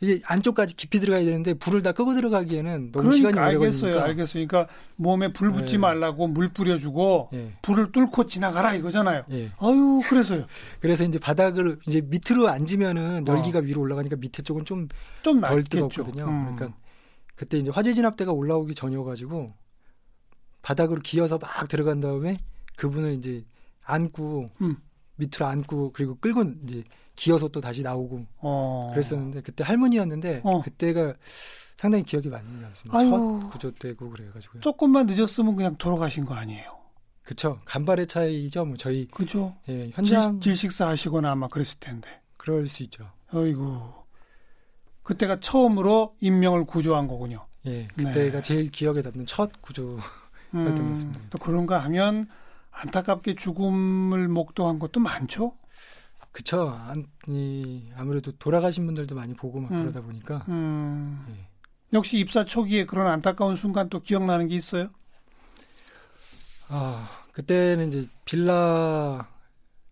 이게 0.00 0.20
안쪽까지 0.24 0.76
깊이 0.76 1.00
들어가야 1.00 1.24
되는데 1.24 1.54
불을 1.54 1.82
다 1.82 1.90
끄고 1.90 2.14
들어가기에는 2.14 2.92
너무 2.92 3.08
그러니까 3.08 3.30
시간이 3.30 3.56
오래 3.56 3.70
걸리니까. 3.70 4.04
알겠어요. 4.04 4.46
그러니까 4.46 4.72
몸에 4.94 5.32
불 5.32 5.50
붙지 5.50 5.74
예. 5.74 5.78
말라고 5.78 6.28
물 6.28 6.50
뿌려주고 6.50 7.30
예. 7.32 7.50
불을 7.62 7.90
뚫고 7.90 8.26
지나가라 8.28 8.74
이거잖아요. 8.74 9.24
예. 9.32 9.50
아유, 9.58 10.00
그래서요. 10.08 10.46
그래서 10.78 11.02
이제 11.02 11.18
바닥을 11.18 11.80
이제 11.88 12.00
밑으로 12.02 12.48
앉으면은 12.48 13.24
열기가 13.26 13.58
어. 13.58 13.62
위로 13.62 13.80
올라가니까 13.80 14.14
밑에 14.14 14.42
쪽은 14.42 14.64
좀 14.64 14.86
좀 15.22 15.40
덜 15.40 15.64
뜨겁거든요. 15.64 16.24
음. 16.28 16.54
그러니까 16.54 16.78
그때 17.38 17.56
이제 17.56 17.70
화재 17.70 17.94
진압대가 17.94 18.32
올라오기 18.32 18.74
전이어가지고 18.74 19.54
바닥으로 20.60 21.00
기어서 21.02 21.38
막 21.38 21.68
들어간 21.68 22.00
다음에 22.00 22.38
그분을 22.76 23.12
이제 23.12 23.44
안고 23.84 24.50
음. 24.60 24.76
밑으로 25.16 25.46
안고 25.46 25.92
그리고 25.92 26.16
끌고 26.16 26.42
이제 26.64 26.82
기어서 27.14 27.46
또 27.48 27.60
다시 27.60 27.82
나오고 27.82 28.26
어. 28.38 28.88
그랬었는데 28.90 29.42
그때 29.42 29.62
할머니였는데 29.62 30.40
어. 30.42 30.60
그때가 30.62 31.14
상당히 31.76 32.02
기억이 32.02 32.28
많이 32.28 32.44
남습니다. 32.60 32.98
아유. 32.98 33.08
첫 33.08 33.50
구조 33.50 33.70
때고 33.70 34.10
그래가지고 34.10 34.58
조금만 34.58 35.06
늦었으면 35.06 35.54
그냥 35.54 35.76
돌아가신 35.76 36.24
거 36.24 36.34
아니에요? 36.34 36.76
그쵸 37.22 37.60
간발의 37.66 38.08
차이죠. 38.08 38.64
뭐 38.64 38.76
저희 38.76 39.06
그죠. 39.06 39.54
예, 39.68 39.90
현장 39.90 40.40
질, 40.40 40.56
식사 40.56 40.88
하시거나 40.88 41.30
아마 41.30 41.46
그랬을 41.46 41.78
텐데. 41.78 42.08
그럴 42.36 42.66
수 42.66 42.82
있죠. 42.82 43.08
아이고 43.30 43.94
그때가 45.08 45.40
처음으로 45.40 46.14
인명을 46.20 46.66
구조한 46.66 47.08
거군요. 47.08 47.42
예, 47.64 47.88
그때가 47.96 48.36
네. 48.36 48.42
제일 48.42 48.70
기억에 48.70 49.00
남는 49.00 49.24
첫 49.24 49.50
구조 49.62 49.96
음, 50.52 50.66
활동이었습니다. 50.66 51.20
또 51.30 51.38
그런가 51.38 51.78
하면 51.84 52.28
안타깝게 52.70 53.34
죽음을 53.36 54.28
목도한 54.28 54.78
것도 54.78 55.00
많죠. 55.00 55.52
그쵸. 56.30 56.78
아니, 56.78 57.90
아무래도 57.96 58.32
돌아가신 58.32 58.84
분들도 58.84 59.14
많이 59.14 59.32
보고 59.32 59.60
막 59.60 59.72
음, 59.72 59.78
그러다 59.78 60.02
보니까. 60.02 60.44
음. 60.48 61.24
예. 61.30 61.48
역시 61.94 62.18
입사 62.18 62.44
초기에 62.44 62.84
그런 62.84 63.06
안타까운 63.06 63.56
순간 63.56 63.88
또 63.88 64.00
기억나는 64.00 64.48
게 64.48 64.56
있어요? 64.56 64.90
아, 66.68 67.08
그때는 67.32 67.88
이제 67.88 68.06
빌라 68.26 69.26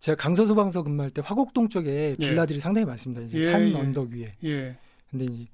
제가 0.01 0.15
강서소방서 0.17 0.83
근무할 0.83 1.11
때 1.11 1.23
화곡동 1.25 1.71
쪽에 1.71 2.11
예. 2.11 2.15
빌라들이 2.17 2.59
예. 2.59 2.61
상당히 2.61 2.85
많습니다. 2.85 3.23
이제 3.23 3.39
예, 3.39 3.51
산 3.51 3.71
예. 3.71 3.75
언덕 3.75 4.11
위에. 4.11 4.77
예. 5.15 5.19
근데 5.19 5.25
이제 5.25 5.47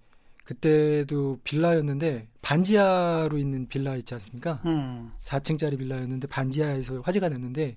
그때도 0.44 1.40
빌라였는데 1.44 2.28
반지하로 2.42 3.38
있는 3.38 3.66
빌라 3.68 3.96
있지 3.96 4.14
않습니까? 4.14 4.60
음. 4.64 5.12
4층짜리 5.18 5.78
빌라였는데 5.78 6.26
반지하에서 6.26 7.00
화재가 7.00 7.28
났는데 7.28 7.72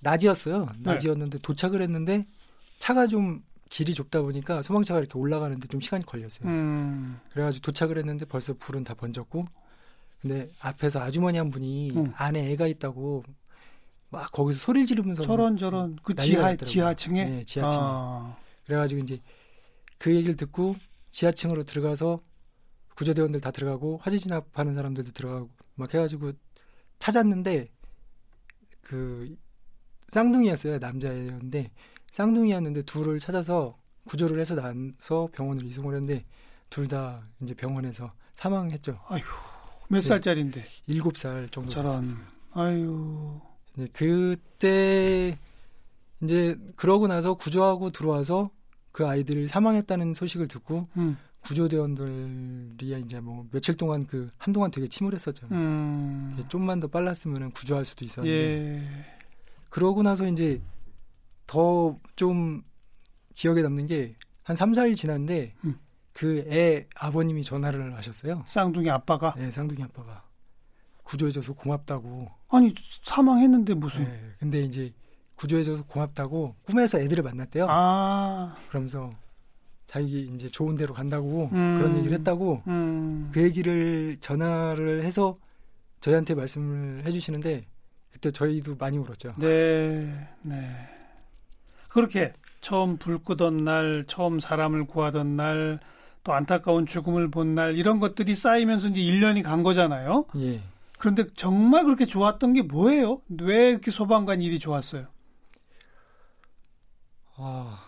낮이었어요. 0.00 0.66
네. 0.78 0.92
낮이었는데 0.92 1.38
네. 1.38 1.42
도착을 1.42 1.82
했는데 1.82 2.24
차가 2.78 3.06
좀 3.06 3.42
길이 3.68 3.92
좁다 3.92 4.22
보니까 4.22 4.62
소방차가 4.62 5.00
이렇게 5.00 5.18
올라가는데 5.18 5.68
좀 5.68 5.80
시간이 5.80 6.06
걸렸어요. 6.06 6.48
음. 6.48 7.20
그래가지고 7.32 7.62
도착을 7.62 7.98
했는데 7.98 8.24
벌써 8.24 8.54
불은 8.54 8.84
다 8.84 8.94
번졌고 8.94 9.44
근데 10.22 10.48
앞에서 10.60 11.00
아주머니 11.00 11.38
한 11.38 11.50
분이 11.50 11.90
음. 11.90 12.10
안에 12.14 12.52
애가 12.52 12.66
있다고 12.68 13.24
막 14.08 14.30
거기서 14.32 14.58
소리를 14.60 14.86
지르면서 14.86 15.22
저런 15.22 15.56
저런 15.56 15.98
그 16.02 16.14
지하 16.14 16.54
지하층에 16.56 17.24
네, 17.24 17.44
지하층에 17.44 17.80
아. 17.82 18.36
그래가지고 18.64 19.02
이제 19.02 19.20
그 19.98 20.14
얘기를 20.14 20.36
듣고 20.36 20.76
지하층으로 21.10 21.64
들어가서 21.64 22.20
구조대원들 22.94 23.40
다 23.40 23.50
들어가고 23.50 23.98
화재 24.02 24.18
진압하는 24.18 24.74
사람들도 24.74 25.12
들어가고 25.12 25.50
막 25.74 25.92
해가지고 25.92 26.32
찾았는데 26.98 27.66
그 28.80 29.36
쌍둥이였어요 30.08 30.78
남자였는데 30.78 31.66
쌍둥이였는데 32.12 32.82
둘을 32.82 33.20
찾아서 33.20 33.76
구조를 34.04 34.40
해서 34.40 34.54
나서 34.54 35.28
병원으로 35.32 35.66
이송을 35.66 35.94
했는데 35.94 36.24
둘 36.70 36.88
다 36.88 37.22
이제 37.42 37.54
병원에서 37.54 38.12
사망했죠. 38.34 39.00
아휴 39.08 39.20
몇 39.88 40.00
네, 40.00 40.08
살짜리인데? 40.08 40.64
일곱 40.86 41.16
살 41.16 41.48
정도 41.50 41.70
저런. 41.70 42.04
아유. 42.52 43.40
네, 43.74 43.86
그때 43.92 45.34
이제 46.22 46.56
그러고 46.76 47.06
나서 47.06 47.34
구조하고 47.34 47.90
들어와서 47.90 48.50
그 48.96 49.06
아이들이 49.06 49.46
사망했다는 49.46 50.14
소식을 50.14 50.48
듣고 50.48 50.88
음. 50.96 51.18
구조대원들이 51.40 53.02
이제 53.04 53.20
뭐 53.20 53.46
며칠 53.52 53.76
동안 53.76 54.06
그 54.06 54.30
한동안 54.38 54.70
되게 54.70 54.88
침울했었죠. 54.88 55.48
음. 55.52 56.34
좀만 56.48 56.80
더 56.80 56.88
빨랐으면 56.88 57.50
구조할 57.50 57.84
수도 57.84 58.06
있었는데 58.06 58.34
예. 58.34 58.82
그러고 59.68 60.02
나서 60.02 60.26
이제 60.26 60.62
더 61.46 61.98
좀 62.16 62.62
기억에 63.34 63.60
남는 63.60 63.86
게 63.86 64.14
한 64.44 64.56
3, 64.56 64.72
4일 64.72 64.96
지났는데 64.96 65.52
음. 65.64 65.78
그애 66.12 66.86
아버님이 66.94 67.42
전화를 67.42 67.94
하셨어요. 67.96 68.44
쌍둥이 68.46 68.88
아빠가? 68.88 69.34
네, 69.36 69.50
쌍둥이 69.50 69.82
아빠가 69.82 70.24
구조해줘서 71.02 71.52
고맙다고. 71.52 72.30
아니 72.48 72.72
사망했는데 73.02 73.74
무슨? 73.74 74.04
네, 74.04 74.32
근데 74.38 74.62
이제 74.62 74.90
구조해줘서 75.36 75.84
고맙다고 75.84 76.56
꿈에서 76.64 76.98
애들을 76.98 77.22
만났대요. 77.22 77.66
아. 77.68 78.56
그러면서 78.68 79.12
자기 79.86 80.28
이제 80.34 80.48
좋은 80.48 80.74
데로 80.74 80.94
간다고 80.94 81.48
음. 81.52 81.78
그런 81.78 81.96
얘기를 81.98 82.16
했다고 82.18 82.62
음. 82.66 83.30
그 83.32 83.42
얘기를 83.42 84.16
전화를 84.20 85.04
해서 85.04 85.34
저희한테 86.00 86.34
말씀을 86.34 87.04
해주시는데 87.06 87.62
그때 88.12 88.30
저희도 88.30 88.76
많이 88.76 88.98
울었죠. 88.98 89.32
네, 89.38 90.28
네. 90.42 90.88
그렇게 91.88 92.32
처음 92.60 92.96
불 92.96 93.18
끄던 93.18 93.64
날, 93.64 94.04
처음 94.06 94.40
사람을 94.40 94.86
구하던 94.86 95.36
날, 95.36 95.80
또 96.24 96.32
안타까운 96.32 96.86
죽음을 96.86 97.30
본 97.30 97.54
날, 97.54 97.76
이런 97.76 98.00
것들이 98.00 98.34
쌓이면서 98.34 98.88
이제 98.88 99.00
1년이 99.00 99.42
간 99.42 99.62
거잖아요. 99.62 100.24
예. 100.38 100.60
그런데 100.98 101.24
정말 101.34 101.84
그렇게 101.84 102.06
좋았던 102.06 102.54
게 102.54 102.62
뭐예요? 102.62 103.20
왜 103.40 103.70
이렇게 103.70 103.90
소방관 103.90 104.40
일이 104.42 104.58
좋았어요? 104.58 105.06
아, 107.36 107.78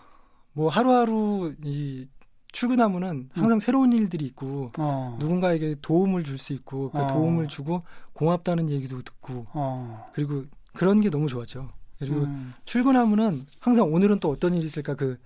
뭐 0.53 0.69
하루하루 0.69 1.55
이 1.65 2.07
출근하면은 2.53 3.29
항상 3.33 3.59
새로운 3.59 3.93
일들이 3.93 4.25
있고 4.27 4.73
어, 4.79 5.17
누군가에게 5.21 5.77
도움을 5.83 6.25
줄 6.25 6.39
수 6.39 6.53
있고 6.55 6.91
그 6.91 7.03
어. 7.03 7.07
도움을 7.07 7.49
주고 7.49 7.83
고맙다는 8.15 8.71
얘기도 8.71 9.01
듣고 9.03 9.47
어, 9.53 10.07
그리고 10.13 10.45
그런 10.75 11.01
게 11.01 11.11
너무 11.11 11.29
좋았죠. 11.29 11.69
그리고 11.99 12.21
음, 12.25 12.55
출근하면은 12.65 13.45
항상 13.61 13.93
오늘은 13.93 14.21
또 14.21 14.31
어떤 14.31 14.55
일이 14.55 14.65
있을까 14.67 14.95
그 14.95 15.19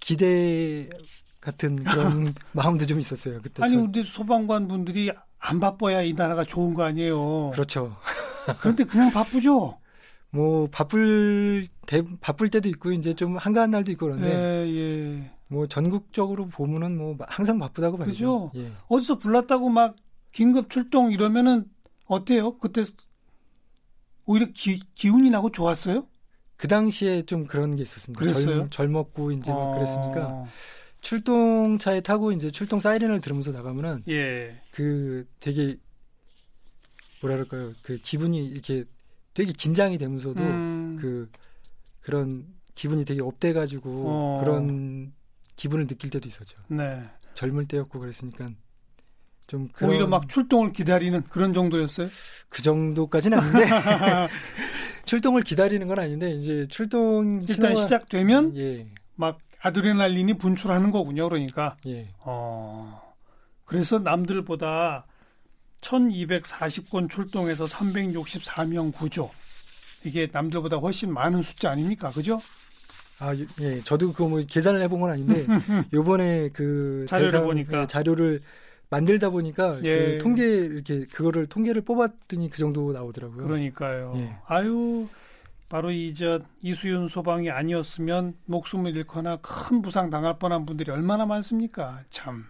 기대 0.00 0.88
같은 1.40 1.82
그런 1.84 2.34
마음도 2.52 2.84
좀 2.86 2.98
있었어요. 2.98 3.40
그때 3.42 3.62
아니, 3.62 3.72
저- 3.74 3.80
근데 3.80 4.02
소방관 4.02 4.68
분들이 4.68 5.10
안 5.38 5.60
바빠야 5.60 6.02
이 6.02 6.12
나라가 6.14 6.44
좋은 6.44 6.74
거 6.74 6.82
아니에요. 6.84 7.50
그렇죠. 7.50 7.96
그런데 8.60 8.84
그냥 8.84 9.10
바쁘죠? 9.12 9.78
뭐 10.34 10.66
바쁠 10.68 11.68
대, 11.86 12.02
바쁠 12.20 12.50
때도 12.50 12.68
있고 12.70 12.90
이제 12.90 13.14
좀 13.14 13.36
한가한 13.36 13.70
날도 13.70 13.92
있고 13.92 14.06
그런데 14.06 14.28
예, 14.28 14.68
예. 14.68 15.30
뭐 15.46 15.68
전국적으로 15.68 16.48
보면은 16.48 16.98
뭐 16.98 17.16
항상 17.28 17.60
바쁘다고 17.60 17.98
봐야죠. 17.98 18.50
예. 18.56 18.68
어디서 18.88 19.20
불났다고 19.20 19.68
막 19.68 19.94
긴급 20.32 20.70
출동 20.70 21.12
이러면은 21.12 21.66
어때요? 22.06 22.58
그때 22.58 22.82
오히려 24.26 24.46
기, 24.52 24.82
기운이 24.96 25.30
나고 25.30 25.52
좋았어요? 25.52 26.04
그 26.56 26.66
당시에 26.66 27.22
좀 27.26 27.46
그런 27.46 27.76
게 27.76 27.84
있었습니다. 27.84 28.18
그랬어요? 28.18 28.44
젊, 28.44 28.70
젊었고 28.70 29.30
이제 29.30 29.52
막 29.52 29.56
어, 29.56 29.74
그랬으니까 29.74 30.46
출동차에 31.00 32.00
타고 32.00 32.32
이제 32.32 32.50
출동 32.50 32.80
사이렌을 32.80 33.20
들으면서 33.20 33.52
나가면은 33.52 34.02
예. 34.08 34.60
그 34.72 35.28
되게 35.38 35.76
뭐라 37.20 37.36
그럴까요? 37.36 37.72
그 37.82 37.98
기분이 37.98 38.44
이렇게 38.44 38.84
되게 39.34 39.52
긴장이 39.52 39.98
되면서도 39.98 40.42
음, 40.42 40.96
그 41.00 41.28
그런 42.00 42.46
기분이 42.74 43.04
되게 43.04 43.20
업돼가지고 43.22 43.90
어. 44.06 44.40
그런 44.42 45.12
기분을 45.56 45.86
느낄 45.86 46.10
때도 46.10 46.28
있었죠. 46.28 46.56
네. 46.68 47.02
젊을 47.34 47.66
때였고 47.66 47.98
그랬으니까 47.98 48.48
좀 49.46 49.68
그런 49.72 49.90
오히려 49.90 50.06
막 50.06 50.28
출동을 50.28 50.72
기다리는 50.72 51.22
그런 51.24 51.52
정도였어요? 51.52 52.08
그 52.48 52.62
정도까지는 52.62 53.38
아닌데 53.38 53.66
출동을 55.04 55.42
기다리는 55.42 55.86
건 55.86 55.98
아닌데 55.98 56.30
이제 56.32 56.66
출동 56.68 57.42
일단 57.48 57.74
신호가- 57.74 57.82
시작되면 57.82 58.56
예 58.56 58.86
막 59.16 59.38
아드레날린이 59.60 60.36
분출하는 60.38 60.90
거군요. 60.90 61.28
그러니까. 61.28 61.76
예. 61.86 62.08
어. 62.18 63.00
그래서 63.64 63.98
남들보다 64.00 65.06
1240건 65.84 67.10
출동해서 67.10 67.66
364명 67.66 68.92
구조. 68.92 69.30
이게 70.02 70.28
남들보다 70.30 70.76
훨씬 70.76 71.12
많은 71.12 71.42
숫자 71.42 71.70
아닙니까? 71.70 72.10
그죠? 72.10 72.40
아, 73.20 73.32
예, 73.60 73.78
저도 73.80 74.12
그거 74.12 74.28
뭐 74.28 74.40
계산을 74.46 74.82
해본 74.82 75.00
건 75.00 75.10
아닌데 75.10 75.46
요번에 75.94 76.48
그 76.52 77.06
자료를 77.08 77.30
대상, 77.30 77.44
보니까. 77.46 77.80
예, 77.82 77.86
자료를 77.86 78.40
만들다 78.90 79.30
보니까 79.30 79.78
예. 79.84 79.96
그 79.96 80.18
통계 80.18 80.42
이렇게 80.46 81.04
그거를 81.04 81.46
통계를 81.46 81.82
뽑았더니 81.82 82.50
그 82.50 82.58
정도 82.58 82.92
나오더라고요. 82.92 83.46
그러니까요. 83.46 84.12
예. 84.16 84.36
아유, 84.46 85.08
바로 85.68 85.90
이저 85.90 86.40
이수윤 86.62 87.08
소방이 87.08 87.50
아니었으면 87.50 88.34
목숨을 88.46 88.94
잃거나 88.96 89.38
큰 89.38 89.80
부상 89.80 90.10
당할 90.10 90.38
뻔한 90.38 90.66
분들이 90.66 90.90
얼마나 90.90 91.24
많습니까? 91.24 92.02
참 92.10 92.44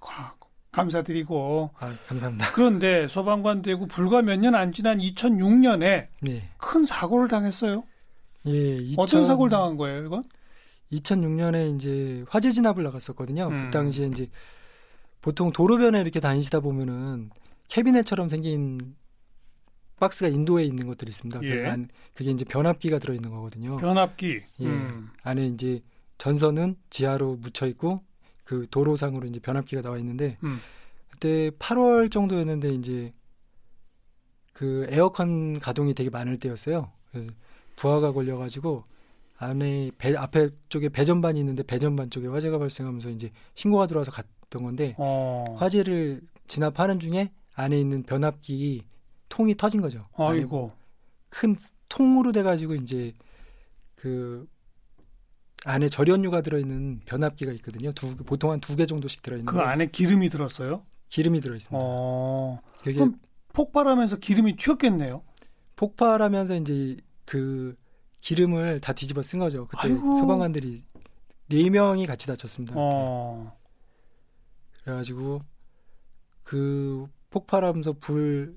과- 0.00 0.34
감사드리고 0.74 1.70
아, 1.78 1.94
감사합니다. 2.08 2.52
그런데 2.52 3.06
소방관 3.08 3.62
되고 3.62 3.86
불과 3.86 4.22
몇 4.22 4.36
년 4.38 4.54
안 4.54 4.72
지난 4.72 4.98
2006년에 4.98 6.08
네. 6.22 6.50
큰 6.58 6.84
사고를 6.84 7.28
당했어요. 7.28 7.84
예, 8.46 8.74
어떤 8.98 9.20
2000 9.22 9.26
사고를 9.26 9.50
당한 9.50 9.76
거예요, 9.76 10.04
이건? 10.04 10.22
2006년에 10.92 11.74
이제 11.74 12.24
화재 12.28 12.50
진압을 12.50 12.82
나갔었거든요. 12.84 13.48
음. 13.48 13.64
그 13.64 13.70
당시에 13.70 14.06
이제 14.06 14.28
보통 15.22 15.50
도로변에 15.52 16.00
이렇게 16.00 16.20
다니시다 16.20 16.60
보면은 16.60 17.30
캐비넷처럼 17.68 18.28
생긴 18.28 18.78
박스가 19.96 20.28
인도에 20.28 20.64
있는 20.64 20.86
것들이 20.86 21.08
있습니다. 21.10 21.40
예. 21.44 21.62
그 21.62 21.68
안- 21.68 21.88
그게 22.14 22.30
이제 22.30 22.44
변압기가 22.44 22.98
들어있는 22.98 23.30
거거든요. 23.30 23.76
변압기. 23.78 24.40
예. 24.60 24.66
음. 24.66 25.08
안에 25.22 25.46
이제 25.46 25.80
전선은 26.18 26.76
지하로 26.90 27.36
묻혀 27.36 27.66
있고 27.68 27.98
그 28.44 28.66
도로상으로 28.70 29.26
이제 29.26 29.40
변압기가 29.40 29.82
나와 29.82 29.98
있는데 29.98 30.36
음. 30.44 30.58
그때 31.10 31.50
8월 31.58 32.10
정도였는데 32.10 32.70
이제 32.74 33.10
그 34.52 34.86
에어컨 34.88 35.58
가동이 35.58 35.94
되게 35.94 36.10
많을 36.10 36.36
때였어요. 36.36 36.90
그래서 37.10 37.30
부하가 37.76 38.12
걸려가지고 38.12 38.84
안에 39.36 39.90
배 39.98 40.14
앞에 40.14 40.50
쪽에 40.68 40.88
배전반이 40.88 41.40
있는데 41.40 41.62
배전반 41.62 42.10
쪽에 42.10 42.28
화재가 42.28 42.58
발생하면서 42.58 43.10
이제 43.10 43.30
신고가 43.54 43.86
들어와서 43.86 44.12
갔던 44.12 44.62
건데 44.62 44.94
어. 44.98 45.56
화재를 45.58 46.20
진압하는 46.46 47.00
중에 47.00 47.32
안에 47.54 47.78
있는 47.78 48.02
변압기 48.02 48.82
통이 49.28 49.56
터진 49.56 49.80
거죠. 49.80 50.00
아이고. 50.16 50.72
큰 51.28 51.56
통으로 51.88 52.32
돼가지고 52.32 52.76
이제 52.76 53.12
그 53.96 54.46
안에 55.64 55.88
절연유가 55.88 56.42
들어있는 56.42 57.00
변압기가 57.06 57.52
있거든요. 57.52 57.92
두, 57.92 58.14
보통 58.16 58.50
한 58.50 58.60
두 58.60 58.76
개 58.76 58.86
정도씩 58.86 59.22
들어있는 59.22 59.46
그 59.46 59.60
안에 59.60 59.86
기름이 59.86 60.28
들었어요? 60.28 60.84
기름이 61.08 61.40
들어있습니다. 61.40 61.78
어. 61.80 62.60
그게 62.78 62.94
그럼 62.94 63.18
폭발하면서 63.52 64.16
기름이 64.18 64.56
튀었겠네요. 64.56 65.22
폭발하면서 65.76 66.56
이제 66.56 66.96
그 67.24 67.76
기름을 68.20 68.80
다 68.80 68.92
뒤집어 68.92 69.22
쓴 69.22 69.38
거죠. 69.38 69.66
그때 69.68 69.88
아이고. 69.88 70.14
소방관들이 70.16 70.82
네 71.48 71.70
명이 71.70 72.06
같이 72.06 72.26
다쳤습니다. 72.26 72.74
어. 72.76 73.56
그래가지고 74.82 75.40
그 76.42 77.06
폭발하면서 77.30 77.94
불 78.00 78.56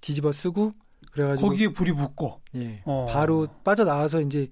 뒤집어 0.00 0.32
쓰고 0.32 0.72
그래가지고 1.12 1.48
거기에 1.48 1.68
불이 1.68 1.92
붙고. 1.92 2.40
예, 2.56 2.82
어. 2.84 3.06
바로 3.10 3.48
빠져 3.64 3.84
나와서 3.84 4.20
이제 4.20 4.48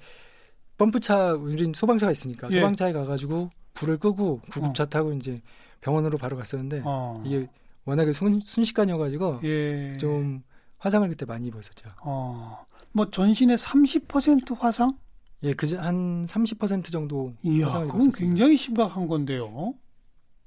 펌프차 0.77 1.33
우린 1.35 1.73
소방차가 1.75 2.13
있으니까 2.13 2.49
예. 2.51 2.57
소방차에 2.61 2.93
가가지고 2.93 3.51
불을 3.75 3.99
끄고 3.99 4.41
구급차 4.51 4.87
타고 4.87 5.13
이제 5.13 5.41
병원으로 5.81 6.19
바로 6.19 6.37
갔었는데 6.37 6.83
어. 6.85 7.23
이게 7.25 7.49
워낙에 7.85 8.13
순, 8.13 8.41
순식간이어가지고 8.41 9.41
예. 9.45 9.97
좀 9.99 10.43
화상을 10.79 11.09
그때 11.09 11.25
많이 11.25 11.49
입었었죠. 11.49 11.91
어. 12.03 12.65
뭐 12.93 13.11
전신의 13.11 13.57
30% 13.57 14.59
화상? 14.59 14.97
예, 15.43 15.53
그한 15.53 16.25
30% 16.27 16.91
정도 16.91 17.33
이야, 17.43 17.67
화상을 17.67 17.87
입었었습니다. 17.89 18.19
굉장히 18.19 18.57
심각한 18.57 19.07
건데요. 19.07 19.75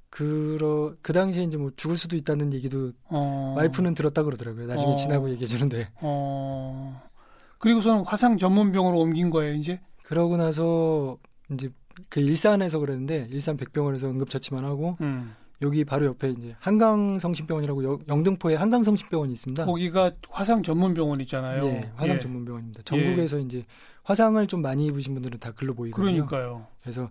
그러 0.10 0.96
그 1.02 1.14
당시에 1.14 1.44
이제 1.44 1.58
뭐 1.58 1.72
죽을 1.76 1.98
수도 1.98 2.16
있다는 2.16 2.54
얘기도 2.54 2.94
어. 3.10 3.54
와이프는 3.58 3.94
들었다 3.94 4.24
그러더라고요. 4.24 4.66
나중에 4.66 4.94
어. 4.94 4.96
지나고 4.96 5.30
얘기해 5.30 5.46
주는데 5.46 5.90
어. 6.02 7.02
그리고서는 7.60 8.04
화상 8.06 8.38
전문 8.38 8.72
병으로 8.72 9.00
옮긴 9.00 9.30
거예요, 9.30 9.54
이제. 9.56 9.80
그러고 10.08 10.38
나서 10.38 11.18
이제 11.52 11.70
그 12.08 12.22
일산에서 12.22 12.80
그랬는데 12.80 13.28
일산 13.30 13.58
백병원에서 13.58 14.08
응급처치만 14.08 14.64
하고 14.64 14.96
음. 15.02 15.36
여기 15.62 15.84
바로 15.84 16.06
옆에 16.06 16.30
이제 16.30 16.56
한강성심병원이라고 16.60 17.84
여- 17.84 18.00
영등포에 18.08 18.56
한강성심병원이 18.56 19.34
있습니다. 19.34 19.66
거기가 19.66 20.12
화상 20.30 20.64
전문 20.64 20.94
병원 20.94 21.20
있잖아요. 21.22 21.66
예, 21.66 21.92
화상 21.96 22.16
예. 22.16 22.20
전문 22.22 22.46
병원입니다. 22.46 22.84
전국에서 22.86 23.38
이제 23.40 23.64
화상을 24.04 24.48
좀 24.48 24.62
많이 24.62 24.86
입으신 24.86 25.14
분들은 25.14 25.40
다 25.40 25.52
글로 25.52 25.74
보이거든요. 25.74 26.06
그러니까요. 26.26 26.68
그래서 26.82 27.10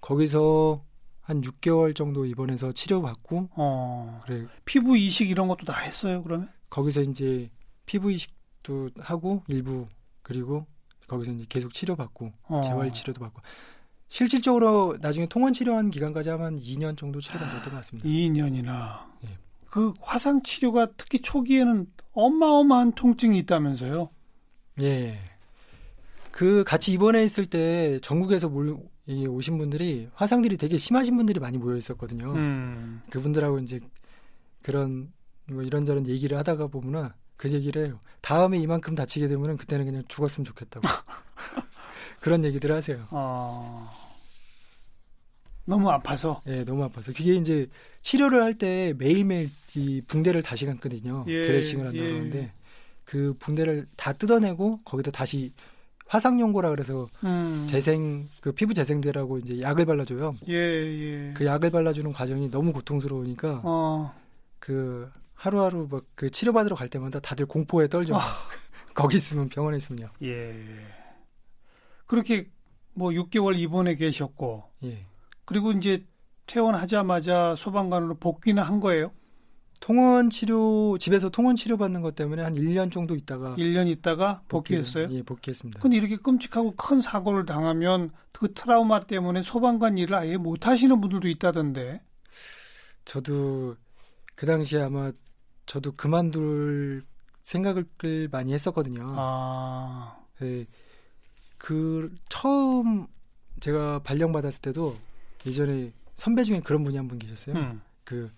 거기서 0.00 0.80
한 1.22 1.40
6개월 1.40 1.96
정도 1.96 2.24
입원해서 2.24 2.70
치료받고 2.70 3.48
어. 3.56 4.20
그래 4.24 4.46
피부 4.64 4.96
이식 4.96 5.28
이런 5.28 5.48
것도 5.48 5.64
다 5.66 5.80
했어요, 5.80 6.22
그러면? 6.22 6.48
거기서 6.70 7.00
이제 7.02 7.50
피부 7.84 8.12
이식도 8.12 8.90
하고 9.00 9.42
일부 9.48 9.88
그리고 10.22 10.66
거기서 11.08 11.32
이제 11.32 11.46
계속 11.48 11.72
치료받고 11.74 12.32
어. 12.44 12.62
재활 12.62 12.92
치료도 12.92 13.20
받고 13.20 13.40
실질적으로 14.08 14.96
나중에 15.00 15.26
통원 15.26 15.52
치료한 15.52 15.90
기간까지 15.90 16.30
하면 16.30 16.60
2년 16.60 16.96
정도 16.96 17.20
치료받았던 17.20 17.64
것 17.64 17.76
같습니다. 17.76 18.08
2년이나. 18.08 19.00
예. 19.24 19.38
그 19.66 19.92
화상 20.00 20.42
치료가 20.42 20.88
특히 20.96 21.20
초기에는 21.20 21.86
어마어마한 22.12 22.92
통증이 22.92 23.36
있다면서요. 23.38 24.08
예. 24.80 25.18
그 26.30 26.64
같이 26.64 26.92
입원해 26.92 27.22
있을 27.24 27.46
때 27.46 27.98
전국에서 28.00 28.48
몰, 28.48 28.78
오신 29.08 29.58
분들이 29.58 30.08
화상들이 30.14 30.56
되게 30.56 30.78
심하신 30.78 31.16
분들이 31.16 31.40
많이 31.40 31.58
모여 31.58 31.76
있었거든요. 31.76 32.32
음. 32.32 33.02
그분들하고 33.10 33.58
이제 33.58 33.80
그런 34.62 35.12
뭐 35.50 35.62
이런저런 35.62 36.06
얘기를 36.06 36.38
하다가 36.38 36.68
보면은 36.68 37.08
그 37.38 37.50
얘기를 37.50 37.86
해요. 37.86 37.98
다음에 38.20 38.58
이만큼 38.58 38.94
다치게 38.94 39.28
되면은 39.28 39.56
그때는 39.56 39.86
그냥 39.86 40.02
죽었으면 40.08 40.44
좋겠다고. 40.44 40.86
그런 42.20 42.44
얘기들 42.44 42.70
하세요. 42.72 43.06
어... 43.10 43.90
너무 45.64 45.88
아파서. 45.90 46.40
예, 46.46 46.50
네, 46.50 46.64
너무 46.64 46.82
아파서. 46.84 47.12
그게 47.12 47.34
이제 47.34 47.68
치료를 48.02 48.42
할 48.42 48.54
때 48.54 48.92
매일매일 48.98 49.50
이 49.76 50.00
붕대를 50.06 50.42
다시 50.42 50.66
감거든요. 50.66 51.24
예, 51.28 51.42
드레싱을 51.42 51.86
한다고 51.86 52.06
예. 52.06 52.12
하는데 52.12 52.52
그 53.04 53.34
붕대를 53.38 53.86
다 53.96 54.12
뜯어내고 54.12 54.80
거기다 54.84 55.10
다시 55.10 55.52
화상연고라 56.06 56.70
그래서 56.70 57.06
음. 57.22 57.66
재생 57.68 58.28
그 58.40 58.50
피부 58.50 58.72
재생제라고 58.74 59.38
이제 59.38 59.60
약을 59.60 59.84
발라줘요. 59.86 60.34
예, 60.48 60.54
예. 60.54 61.32
그 61.34 61.44
약을 61.44 61.70
발라주는 61.70 62.12
과정이 62.12 62.50
너무 62.50 62.72
고통스러우니까 62.72 63.60
어. 63.62 64.12
그 64.58 65.08
하루하루 65.38 65.86
막 65.88 66.04
그 66.16 66.30
치료받으러 66.30 66.74
갈 66.74 66.88
때마다 66.88 67.20
다들 67.20 67.46
공포에 67.46 67.86
떨죠. 67.86 68.16
아. 68.16 68.20
거기 68.92 69.16
있으면 69.16 69.48
병원에 69.48 69.76
있으면요. 69.76 70.08
예. 70.22 70.52
그렇게 72.06 72.50
뭐 72.94 73.10
6개월 73.10 73.56
입원해 73.56 73.94
계셨고. 73.94 74.64
예. 74.84 75.06
그리고 75.44 75.70
이제 75.70 76.04
퇴원하자마자 76.46 77.54
소방관으로 77.56 78.16
복귀는 78.16 78.62
한 78.62 78.80
거예요? 78.80 79.12
통원 79.80 80.28
치료 80.28 80.98
집에서 80.98 81.28
통원 81.28 81.54
치료 81.54 81.76
받는 81.76 82.00
것 82.00 82.16
때문에 82.16 82.42
한 82.42 82.56
1년 82.56 82.90
정도 82.90 83.14
있다가 83.14 83.54
1년 83.56 83.86
있다가 83.88 84.42
복귀했어요? 84.48 85.04
복귀, 85.04 85.18
예, 85.18 85.22
복귀했습니다. 85.22 85.78
근데 85.80 85.96
이렇게 85.96 86.16
끔찍하고 86.16 86.74
큰 86.74 87.00
사고를 87.00 87.46
당하면 87.46 88.10
그 88.32 88.52
트라우마 88.54 89.06
때문에 89.06 89.42
소방관 89.42 89.98
일을 89.98 90.16
아예 90.16 90.36
못 90.36 90.66
하시는 90.66 91.00
분들도 91.00 91.28
있다던데. 91.28 92.00
저도 93.04 93.76
그 94.34 94.46
당시에 94.46 94.82
아마 94.82 95.12
저도 95.68 95.92
그만둘 95.92 97.04
생각을 97.42 97.84
많이 98.30 98.52
했었거든요. 98.54 99.06
아. 99.16 100.18
네, 100.40 100.66
그 101.58 102.14
처음 102.28 103.06
제가 103.60 104.00
발령 104.02 104.32
받았을 104.32 104.62
때도 104.62 104.96
예전에 105.46 105.92
선배 106.16 106.42
중에 106.44 106.60
그런 106.60 106.84
분이 106.84 106.96
한 106.96 107.06
분 107.06 107.18
계셨어요. 107.18 107.54
음. 107.56 107.82
그 108.04 108.30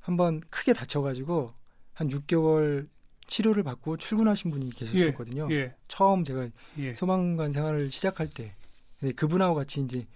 한번 0.00 0.40
크게 0.50 0.72
다쳐가지고 0.74 1.52
한 1.94 2.08
6개월 2.08 2.86
치료를 3.28 3.62
받고 3.62 3.96
출근하신 3.96 4.50
분이 4.50 4.70
계셨었거든요. 4.70 5.48
예, 5.50 5.54
예. 5.54 5.74
처음 5.88 6.22
제가 6.24 6.48
예. 6.78 6.94
소방관 6.94 7.52
생활을 7.52 7.90
시작할 7.90 8.28
때, 8.28 8.54
근데 9.00 9.14
그분하고 9.14 9.54
같이 9.54 9.80
이제 9.80 10.06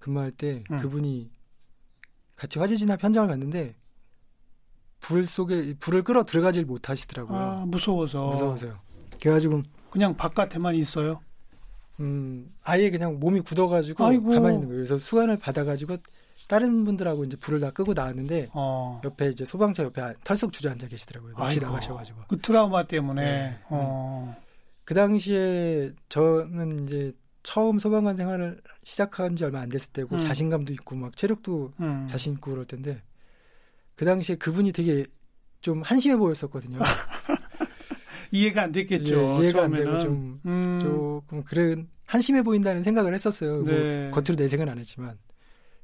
근무할 0.00 0.32
때 0.32 0.64
음. 0.70 0.76
그분이 0.78 1.30
같이 2.36 2.58
화재 2.58 2.76
진압 2.76 3.02
현장을 3.02 3.28
갔는데 3.28 3.74
불 5.02 5.26
속에 5.26 5.74
불을 5.78 6.04
끌어 6.04 6.24
들어가질 6.24 6.64
못하시더라고요. 6.64 7.38
아, 7.38 7.64
무서워서. 7.66 8.24
무서워서요. 8.24 8.78
그래가지고 9.20 9.62
그냥 9.90 10.16
바깥에만 10.16 10.74
있어요. 10.76 11.20
음, 12.00 12.50
아예 12.62 12.90
그냥 12.90 13.20
몸이 13.20 13.40
굳어가지고 13.42 14.04
아이고. 14.04 14.30
가만히 14.30 14.54
있는 14.54 14.68
거예요. 14.68 14.84
그래서 14.84 14.98
수관을 14.98 15.38
받아가지고 15.38 15.98
다른 16.48 16.84
분들하고 16.84 17.24
이제 17.24 17.36
불을 17.36 17.60
다 17.60 17.70
끄고 17.70 17.92
나왔는데 17.94 18.50
어. 18.54 19.00
옆에 19.04 19.28
이제 19.28 19.44
소방차 19.44 19.84
옆에 19.84 20.02
털썩 20.24 20.52
주저앉아 20.52 20.86
계시더라고요. 20.88 21.34
낚시 21.36 21.60
나가셔가지고. 21.60 22.20
그 22.28 22.38
트라우마 22.40 22.84
때문에. 22.84 23.22
네, 23.22 23.58
어. 23.68 24.34
네. 24.34 24.42
그 24.84 24.94
당시에 24.94 25.92
저는 26.08 26.84
이제 26.84 27.12
처음 27.42 27.78
소방관 27.78 28.16
생활을 28.16 28.60
시작한 28.84 29.36
지 29.36 29.44
얼마 29.44 29.60
안 29.60 29.68
됐을 29.68 29.92
때고 29.92 30.16
음. 30.16 30.20
자신감도 30.20 30.72
있고 30.74 30.94
막 30.96 31.16
체력도 31.16 31.72
음. 31.80 32.06
자신 32.08 32.34
있고 32.34 32.52
그럴 32.52 32.64
텐데 32.64 32.94
그 33.94 34.04
당시에 34.04 34.36
그분이 34.36 34.72
되게 34.72 35.06
좀 35.60 35.82
한심해 35.82 36.16
보였었거든요. 36.16 36.78
이해가 38.30 38.62
안 38.62 38.72
됐겠죠. 38.72 39.14
예, 39.14 39.42
이해가 39.44 39.60
처음에는. 39.62 39.64
안 39.64 39.92
되고 39.92 40.00
좀 40.00 40.40
음. 40.46 40.78
조금 40.80 41.42
그런 41.44 41.88
한심해 42.06 42.42
보인다는 42.42 42.82
생각을 42.82 43.14
했었어요. 43.14 43.62
뭐 43.62 43.72
네. 43.72 44.02
뭐 44.10 44.10
겉으로 44.22 44.42
내색은 44.42 44.68
안 44.68 44.78
했지만. 44.78 45.18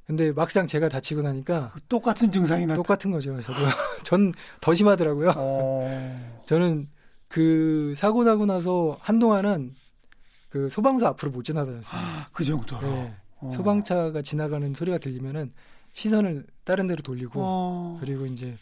근데 0.07 0.33
막상 0.33 0.67
제가 0.67 0.89
다치고 0.89 1.21
나니까 1.21 1.75
똑같은 1.89 2.33
증상이 2.33 2.65
나 2.65 2.75
똑같은 2.75 3.11
거죠. 3.11 3.39
저도 3.43 3.61
전 4.05 4.33
더 4.63 4.73
심하더라고요. 4.75 5.35
어... 5.37 6.43
저는 6.47 6.89
그 7.29 7.93
사고 7.95 8.25
나고 8.25 8.47
나서 8.47 8.97
한동안은 9.03 9.75
그 10.49 10.71
소방서 10.71 11.07
앞으로 11.09 11.31
못 11.31 11.43
지나다녔습니다. 11.43 12.31
그 12.33 12.43
정도. 12.43 12.81
네. 12.81 13.15
어... 13.41 13.51
소방차가 13.53 14.23
지나가는 14.23 14.73
소리가 14.73 14.97
들리면은 14.97 15.51
시선을 15.93 16.47
다른 16.65 16.87
데로 16.87 17.03
돌리고 17.03 17.41
어... 17.43 17.99
그리고 18.01 18.27
이제 18.27 18.55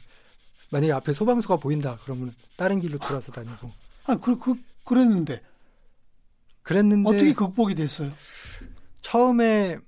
만약에 0.71 0.93
앞에 0.93 1.13
소방서가 1.13 1.57
보인다 1.57 1.99
그러면 2.05 2.35
다른 2.57 2.81
길로 2.81 2.99
돌아서 2.99 3.33
다니고. 3.33 3.71
아, 4.07 4.17
그, 4.17 4.39
그 4.39 4.55
그랬는데. 4.85 5.41
그랬는데 6.63 7.09
어떻게 7.09 7.33
극복이 7.33 7.75
됐어요? 7.75 8.13
처음에 9.01 9.79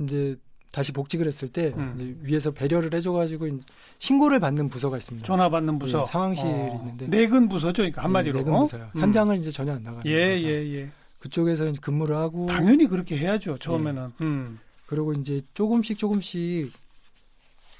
이제 0.00 0.36
다시 0.70 0.92
복직을 0.92 1.26
했을 1.26 1.48
때 1.48 1.72
음. 1.76 2.18
위에서 2.22 2.50
배려를 2.50 2.92
해줘가지고 2.92 3.60
신고를 3.98 4.40
받는 4.40 4.68
부서가 4.68 4.98
있습니다. 4.98 5.24
전화 5.24 5.48
받는 5.48 5.78
부서 5.78 6.02
예, 6.02 6.06
상황실이 6.06 6.48
어. 6.48 6.80
있는데 6.80 7.06
내근 7.06 7.48
부서죠, 7.48 7.82
그러니까 7.82 8.02
한마디로 8.02 8.40
네, 8.40 8.44
내근 8.44 8.58
부서요. 8.60 8.90
음. 8.96 9.00
현장을 9.00 9.36
이제 9.38 9.50
전혀 9.50 9.72
안 9.72 9.82
나가는 9.82 10.04
예, 10.04 10.36
예, 10.40 10.74
예. 10.74 10.90
그쪽에서 11.20 11.72
근무를 11.80 12.16
하고 12.16 12.46
당연히 12.46 12.86
그렇게 12.86 13.16
해야죠 13.16 13.56
처음에는. 13.58 14.12
예. 14.20 14.24
음. 14.24 14.58
그리고 14.86 15.12
이제 15.14 15.40
조금씩 15.54 15.98
조금씩 15.98 16.72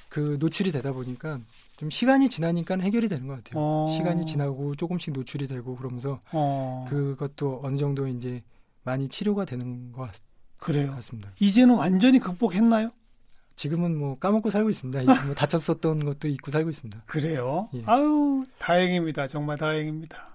그 0.09 0.37
노출이 0.41 0.73
되다 0.73 0.93
보니까 0.93 1.41
좀 1.77 1.91
시간이 1.91 2.29
지나니까 2.31 2.77
해결이 2.79 3.09
되는 3.09 3.27
것 3.27 3.43
같아요. 3.43 3.61
어. 3.63 3.87
시간이 3.97 4.25
지나고 4.27 4.77
조금씩 4.77 5.13
노출이 5.13 5.47
되고 5.49 5.77
그러면서 5.77 6.21
어. 6.33 6.87
그것도 6.89 7.61
어느 7.65 7.77
정도 7.77 8.07
이제 8.07 8.43
많이 8.85 9.09
치료가 9.09 9.45
되는 9.45 9.93
것. 9.93 10.11
그래요. 10.59 10.93
같습니다. 10.93 11.31
이제는 11.41 11.75
완전히 11.75 12.19
극복했나요? 12.21 12.91
지금은 13.57 13.97
뭐 13.99 14.19
까먹고 14.19 14.51
살고 14.51 14.71
있습니다. 14.71 15.05
뭐 15.27 15.35
다쳤었던 15.35 16.05
것도 16.07 16.29
잊고 16.29 16.51
살고 16.51 16.71
있습니다. 16.71 17.03
그래요? 17.07 17.69
예. 17.75 17.83
아유, 17.87 18.45
다행입니다. 18.59 19.27
정말 19.29 19.59
다행입니다. 19.59 20.29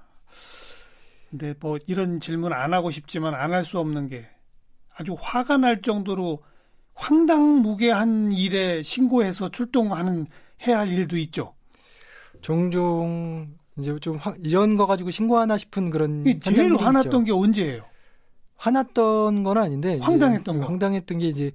근데 1.30 1.54
뭐 1.60 1.78
이런 1.88 2.20
질문 2.20 2.54
안 2.54 2.74
하고 2.74 2.92
싶지만 2.92 3.34
안 3.34 3.52
할 3.54 3.64
수 3.66 3.80
없는 3.80 4.08
게 4.10 4.28
아주 4.96 5.16
화가 5.20 5.58
날 5.58 5.82
정도로 5.82 6.44
황당무계한 7.00 8.34
일에 8.34 8.84
신고해서 8.84 9.50
출동하는 9.50 10.28
해야 10.68 10.80
할 10.80 10.90
일도 10.90 11.18
있죠. 11.18 11.56
종종 12.42 13.48
이제 13.78 13.98
좀 14.00 14.18
화, 14.18 14.34
이런 14.44 14.76
거 14.76 14.86
가지고 14.86 15.10
신고하나 15.10 15.58
싶은 15.58 15.90
그런 15.90 16.26
제일 16.42 16.76
화났던 16.76 17.06
있죠. 17.06 17.24
게 17.24 17.32
언제예요? 17.32 17.84
화났던 18.58 19.44
건 19.44 19.58
아닌데 19.58 19.98
황당했던 20.02 20.60
거. 20.60 20.66
황당했던 20.66 21.20
게 21.20 21.28
이제 21.28 21.52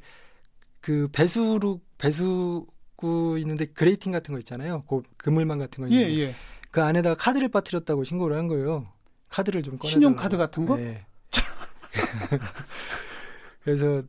그 0.80 1.08
배수로 1.12 1.80
배수구 1.98 3.36
있는데 3.40 3.66
grating 3.66 4.12
같은 4.12 4.32
거 4.32 4.38
있잖아요. 4.38 4.84
그 4.88 5.02
그물망 5.18 5.58
같은 5.58 5.84
거 5.84 5.88
있는데 5.88 6.14
예, 6.14 6.28
예. 6.28 6.34
그 6.70 6.82
안에다가 6.82 7.16
카드를 7.16 7.48
빠뜨렸다고 7.48 8.04
신고를 8.04 8.38
한 8.38 8.48
거예요. 8.48 8.86
카드를 9.28 9.62
좀 9.62 9.76
꺼내 9.76 9.92
신용카드 9.92 10.38
같은 10.38 10.64
거? 10.64 10.76
네. 10.76 11.04
그래서 13.62 14.02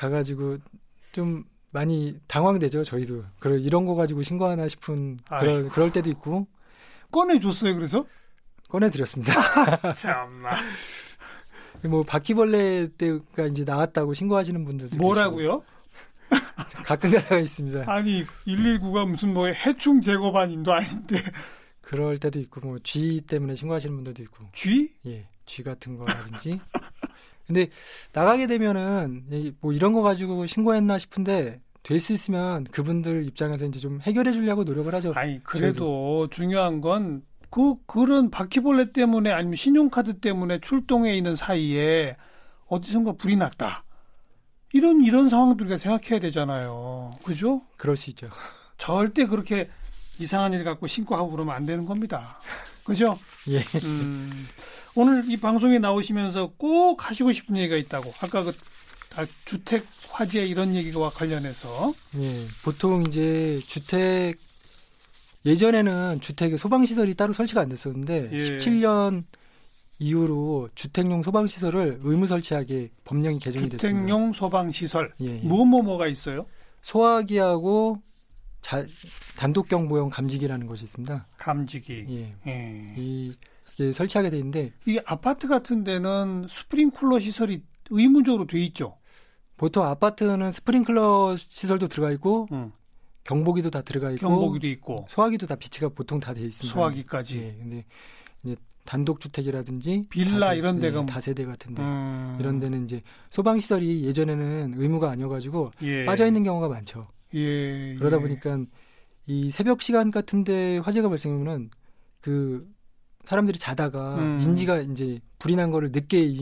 가가지고 0.00 0.56
좀 1.12 1.44
많이 1.72 2.18
당황되죠 2.26 2.84
저희도. 2.84 3.22
그래 3.38 3.60
이런 3.60 3.84
거 3.84 3.94
가지고 3.94 4.22
신고하나 4.22 4.66
싶은 4.66 5.18
그럴, 5.28 5.68
그럴 5.68 5.92
때도 5.92 6.08
있고. 6.10 6.46
꺼내줬어요 7.12 7.74
그래서? 7.74 8.06
꺼내드렸습니다. 8.70 9.32
참나. 9.94 10.56
뭐 11.88 12.02
바퀴벌레 12.02 12.88
때가 12.96 13.46
이제 13.50 13.64
나왔다고 13.64 14.14
신고하시는 14.14 14.64
분들도 14.64 14.96
뭐라고요? 14.96 15.62
가끔 16.86 17.10
가다가 17.10 17.38
있습니다. 17.38 17.84
아니 17.92 18.24
119가 18.46 19.06
무슨 19.08 19.34
뭐 19.34 19.46
해충 19.48 20.00
제거반인도 20.00 20.72
아닌데. 20.72 21.16
그럴 21.82 22.18
때도 22.18 22.38
있고 22.40 22.60
뭐 22.60 22.78
쥐 22.82 23.20
때문에 23.26 23.54
신고하시는 23.54 23.94
분들도 23.94 24.22
있고. 24.22 24.44
쥐? 24.52 24.94
예, 25.06 25.26
쥐 25.44 25.62
같은 25.62 25.96
거라든지. 25.96 26.58
근데 27.52 27.68
나가게 28.12 28.46
되면은 28.46 29.54
뭐 29.60 29.72
이런 29.72 29.92
거 29.92 30.02
가지고 30.02 30.46
신고했나 30.46 30.98
싶은데 30.98 31.60
될 31.82 31.98
수 31.98 32.12
있으면 32.12 32.64
그분들 32.64 33.26
입장에서 33.26 33.64
이제 33.64 33.78
좀 33.80 34.00
해결해 34.02 34.32
주려고 34.32 34.64
노력을 34.64 34.94
하죠. 34.94 35.12
아니 35.16 35.42
그래도 35.42 36.26
저희도. 36.26 36.28
중요한 36.30 36.80
건 36.80 37.22
그 37.50 37.74
그런 37.86 38.30
바퀴벌레 38.30 38.92
때문에 38.92 39.32
아니면 39.32 39.56
신용카드 39.56 40.20
때문에 40.20 40.60
출동해 40.60 41.16
있는 41.16 41.34
사이에 41.34 42.16
어디선가 42.68 43.12
불이 43.14 43.36
났다. 43.36 43.84
이런 44.72 45.04
이런 45.04 45.28
상황들 45.28 45.66
우리가 45.66 45.76
생각해야 45.76 46.20
되잖아요. 46.20 47.10
그죠? 47.24 47.62
그럴 47.76 47.96
수 47.96 48.08
있죠. 48.10 48.28
절대 48.78 49.26
그렇게 49.26 49.68
이상한 50.20 50.52
일 50.52 50.62
갖고 50.62 50.86
신고하고 50.86 51.30
그러면 51.32 51.56
안 51.56 51.64
되는 51.66 51.84
겁니다. 51.86 52.38
그죠? 52.84 53.18
예. 53.50 53.58
음, 53.84 54.46
오늘 54.94 55.30
이 55.30 55.36
방송에 55.36 55.78
나오시면서 55.78 56.52
꼭 56.56 57.08
하시고 57.08 57.32
싶은 57.32 57.56
얘기가 57.56 57.76
있다고. 57.76 58.12
아까 58.20 58.42
그 58.42 58.52
주택 59.44 59.86
화재 60.08 60.42
이런 60.42 60.74
얘기와 60.74 61.10
관련해서. 61.10 61.92
예, 62.18 62.46
보통 62.64 63.04
이제 63.06 63.60
주택 63.66 64.36
예전에는 65.46 66.20
주택에 66.20 66.56
소방 66.56 66.84
시설이 66.84 67.14
따로 67.14 67.32
설치가 67.32 67.60
안 67.60 67.68
됐었는데 67.68 68.30
예. 68.32 68.38
17년 68.38 69.24
이후로 69.98 70.70
주택용 70.74 71.22
소방 71.22 71.46
시설을 71.46 72.00
의무 72.02 72.26
설치하게 72.26 72.90
법령이 73.04 73.38
개정이 73.38 73.64
주택용 73.64 73.78
됐습니다. 73.78 74.00
주택용 74.00 74.32
소방 74.32 74.70
시설. 74.70 75.12
예, 75.20 75.26
예. 75.26 75.40
무엇 75.40 75.66
뭐 75.66 75.82
뭐가 75.82 76.06
있어요? 76.06 76.46
소화기하고 76.82 78.02
자, 78.60 78.84
단독 79.36 79.68
경보용 79.68 80.10
감지기라는 80.10 80.66
것이 80.66 80.84
있습니다. 80.84 81.26
감지기. 81.38 82.06
예. 82.10 82.30
예. 82.46 82.94
이, 82.96 83.32
게 83.80 83.92
설치하게 83.92 84.30
돼 84.30 84.36
있는데 84.38 84.72
이 84.86 85.00
아파트 85.06 85.48
같은 85.48 85.84
데는 85.84 86.46
스프링클러 86.48 87.18
시설이 87.18 87.62
의무적으로 87.90 88.46
돼 88.46 88.60
있죠. 88.66 88.98
보통 89.56 89.84
아파트는 89.86 90.52
스프링클러 90.52 91.36
시설도 91.38 91.88
들어가 91.88 92.12
있고 92.12 92.46
응. 92.52 92.72
경보기도 93.24 93.70
다 93.70 93.82
들어가 93.82 94.10
있고 94.10 94.28
경보기도 94.28 94.66
있고 94.66 95.06
소화기도 95.08 95.46
다 95.46 95.54
비치가 95.54 95.88
보통 95.88 96.20
다 96.20 96.34
돼 96.34 96.42
있습니다. 96.42 96.74
소화기까지. 96.74 97.38
예. 97.38 97.56
근데 97.58 97.84
이제 98.44 98.56
단독 98.84 99.20
주택이라든지 99.20 100.06
빌라 100.10 100.48
다세, 100.48 100.58
이런 100.58 100.80
데가 100.80 100.98
예, 100.98 101.02
뭐 101.02 101.06
다세대 101.06 101.44
같은 101.44 101.74
데 101.74 101.82
음. 101.82 102.36
이런 102.40 102.60
데는 102.60 102.84
이제 102.84 103.00
소방 103.30 103.58
시설이 103.58 104.04
예전에는 104.04 104.74
의무가 104.76 105.10
아니어 105.10 105.28
가지고 105.28 105.70
예. 105.82 106.04
빠져 106.04 106.26
있는 106.26 106.42
경우가 106.42 106.68
많죠. 106.68 107.06
예, 107.34 107.94
그러다 107.94 108.16
예. 108.16 108.20
보니까 108.20 108.64
이 109.26 109.50
새벽 109.50 109.82
시간 109.82 110.10
같은 110.10 110.44
데 110.44 110.78
화재가 110.78 111.08
발생하면은 111.08 111.70
그 112.20 112.66
사람들이 113.24 113.58
자다가 113.58 114.16
음. 114.16 114.40
인지가 114.40 114.80
이제 114.80 115.20
불이 115.38 115.56
난 115.56 115.70
거를 115.70 115.90
늦게 115.92 116.32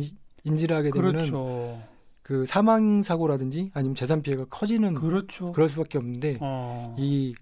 인지를 0.44 0.76
하게 0.76 0.90
되면은 0.90 1.12
그렇죠. 1.12 1.82
그 2.22 2.44
사망 2.46 3.02
사고라든지 3.02 3.70
아니면 3.74 3.94
재산 3.94 4.22
피해가 4.22 4.46
커지는 4.46 4.94
그렇죠. 4.94 5.46
그럴 5.52 5.68
수밖에 5.68 5.98
없는데 5.98 6.38
어. 6.40 6.94
이 6.98 7.34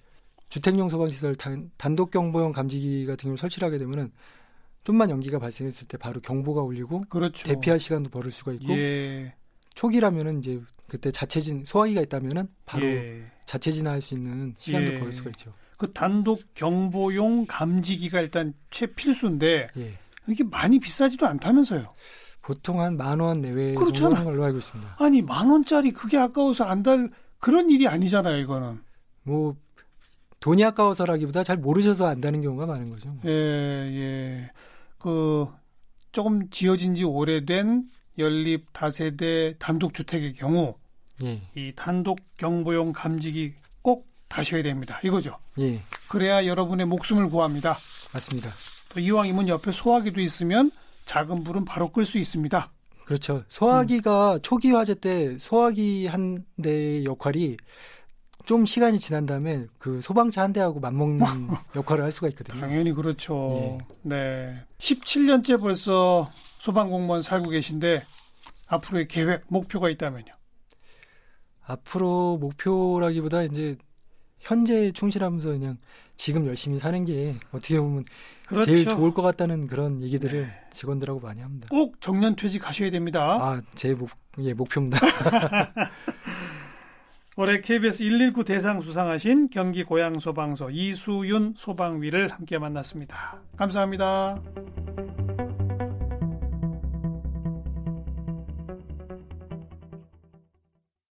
주택용 0.48 0.88
소방 0.88 1.10
시설 1.10 1.34
단, 1.34 1.70
단독 1.76 2.10
경보용 2.10 2.52
감지기 2.52 3.04
같은 3.06 3.28
경우 3.28 3.36
설치를 3.36 3.66
하게 3.66 3.78
되면은 3.78 4.12
좀만 4.84 5.10
연기가 5.10 5.40
발생했을 5.40 5.88
때 5.88 5.96
바로 5.96 6.20
경보가 6.20 6.62
울리고 6.62 7.00
그렇죠. 7.08 7.48
대피할 7.48 7.80
시간도 7.80 8.10
벌을 8.10 8.30
수가 8.30 8.52
있고 8.52 8.76
예. 8.76 9.32
초기라면은 9.74 10.38
이제 10.38 10.60
그때 10.86 11.10
자체진 11.10 11.64
소화기가 11.64 12.02
있다면은 12.02 12.46
바로 12.64 12.86
예. 12.86 13.24
자체진화할 13.46 14.00
수 14.00 14.14
있는 14.14 14.54
시간도 14.58 14.92
예. 14.94 14.98
벌을 15.00 15.12
수가 15.12 15.30
있죠. 15.30 15.52
그 15.76 15.92
단독 15.92 16.40
경보용 16.54 17.46
감지기가 17.46 18.20
일단 18.20 18.54
최필수인데 18.70 19.68
예. 19.76 19.92
이게 20.28 20.42
많이 20.44 20.78
비싸지도 20.80 21.26
않다면서요? 21.26 21.94
보통 22.42 22.80
한 22.80 22.96
만 22.96 23.20
원 23.20 23.40
내외 23.42 23.74
정도 23.74 24.14
하는 24.14 24.24
걸로 24.24 24.44
알고 24.44 24.58
있습니다. 24.58 24.96
아니 24.98 25.20
만 25.22 25.48
원짜리 25.50 25.92
그게 25.92 26.16
아까워서 26.16 26.64
안 26.64 26.82
달 26.82 27.10
그런 27.38 27.70
일이 27.70 27.86
아니잖아요, 27.86 28.38
이거는. 28.38 28.80
뭐 29.22 29.56
돈이 30.40 30.64
아까워서라기보다 30.64 31.44
잘 31.44 31.56
모르셔서 31.58 32.06
안다는 32.06 32.40
경우가 32.42 32.66
많은 32.66 32.88
거죠. 32.90 33.14
예, 33.24 33.30
예. 33.30 34.50
그 34.98 35.46
조금 36.12 36.48
지어진 36.50 36.94
지 36.94 37.04
오래된 37.04 37.88
연립 38.18 38.72
다세대 38.72 39.56
단독 39.58 39.92
주택의 39.92 40.34
경우 40.34 40.74
예. 41.22 41.40
이 41.54 41.72
단독 41.76 42.18
경보용 42.36 42.92
감지기 42.92 43.54
꼭 43.82 44.06
다셔야 44.28 44.62
됩니다. 44.62 45.00
이거죠. 45.02 45.38
예. 45.58 45.80
그래야 46.08 46.46
여러분의 46.46 46.86
목숨을 46.86 47.28
구합니다. 47.28 47.76
맞습니다. 48.12 48.50
또 48.90 49.00
이왕이면 49.00 49.48
옆에 49.48 49.72
소화기도 49.72 50.20
있으면 50.20 50.70
작은 51.04 51.44
불은 51.44 51.64
바로 51.64 51.90
끌 51.90 52.04
수 52.04 52.18
있습니다. 52.18 52.70
그렇죠. 53.04 53.44
소화기가 53.48 54.34
음. 54.34 54.38
초기 54.42 54.72
화재 54.72 54.94
때 54.94 55.38
소화기 55.38 56.06
한 56.08 56.44
대의 56.60 57.04
역할이 57.04 57.56
좀 58.44 58.64
시간이 58.64 58.98
지난 58.98 59.26
다음에 59.26 59.66
그 59.78 60.00
소방차 60.00 60.42
한 60.42 60.52
대하고 60.52 60.80
맞먹는 60.80 61.18
역할을 61.76 62.04
할 62.04 62.12
수가 62.12 62.28
있거든요. 62.28 62.60
당연히 62.60 62.92
그렇죠. 62.92 63.78
예. 63.80 63.86
네. 64.02 64.64
17년째 64.78 65.60
벌써 65.60 66.30
소방공무원 66.58 67.22
살고 67.22 67.50
계신데 67.50 68.02
앞으로의 68.68 69.08
계획, 69.08 69.44
목표가 69.48 69.88
있다면요? 69.88 70.32
앞으로 71.66 72.38
목표라기보다 72.38 73.42
이제 73.42 73.76
현재 74.46 74.92
충실하면서 74.92 75.48
그냥 75.50 75.78
지금 76.16 76.46
열심히 76.46 76.78
사는 76.78 77.04
게 77.04 77.34
어떻게 77.50 77.80
보면 77.80 78.04
그렇죠. 78.46 78.66
제일 78.66 78.86
좋을 78.86 79.12
것 79.12 79.22
같다는 79.22 79.66
그런 79.66 80.00
얘기들을 80.02 80.42
네. 80.42 80.60
직원들하고 80.72 81.18
많이 81.20 81.42
합니다. 81.42 81.66
꼭 81.70 82.00
정년퇴직 82.00 82.66
하셔야 82.66 82.90
됩니다. 82.90 83.20
아, 83.40 83.60
제 83.74 83.94
목, 83.94 84.10
예, 84.38 84.54
목표입니다. 84.54 85.00
올해 87.38 87.60
KBS 87.60 88.02
119 88.02 88.44
대상 88.44 88.80
수상하신 88.80 89.50
경기 89.50 89.84
고양 89.84 90.18
소방서 90.18 90.70
이수윤 90.70 91.54
소방위를 91.56 92.28
함께 92.28 92.56
만났습니다. 92.56 93.42
감사합니다. 93.56 94.40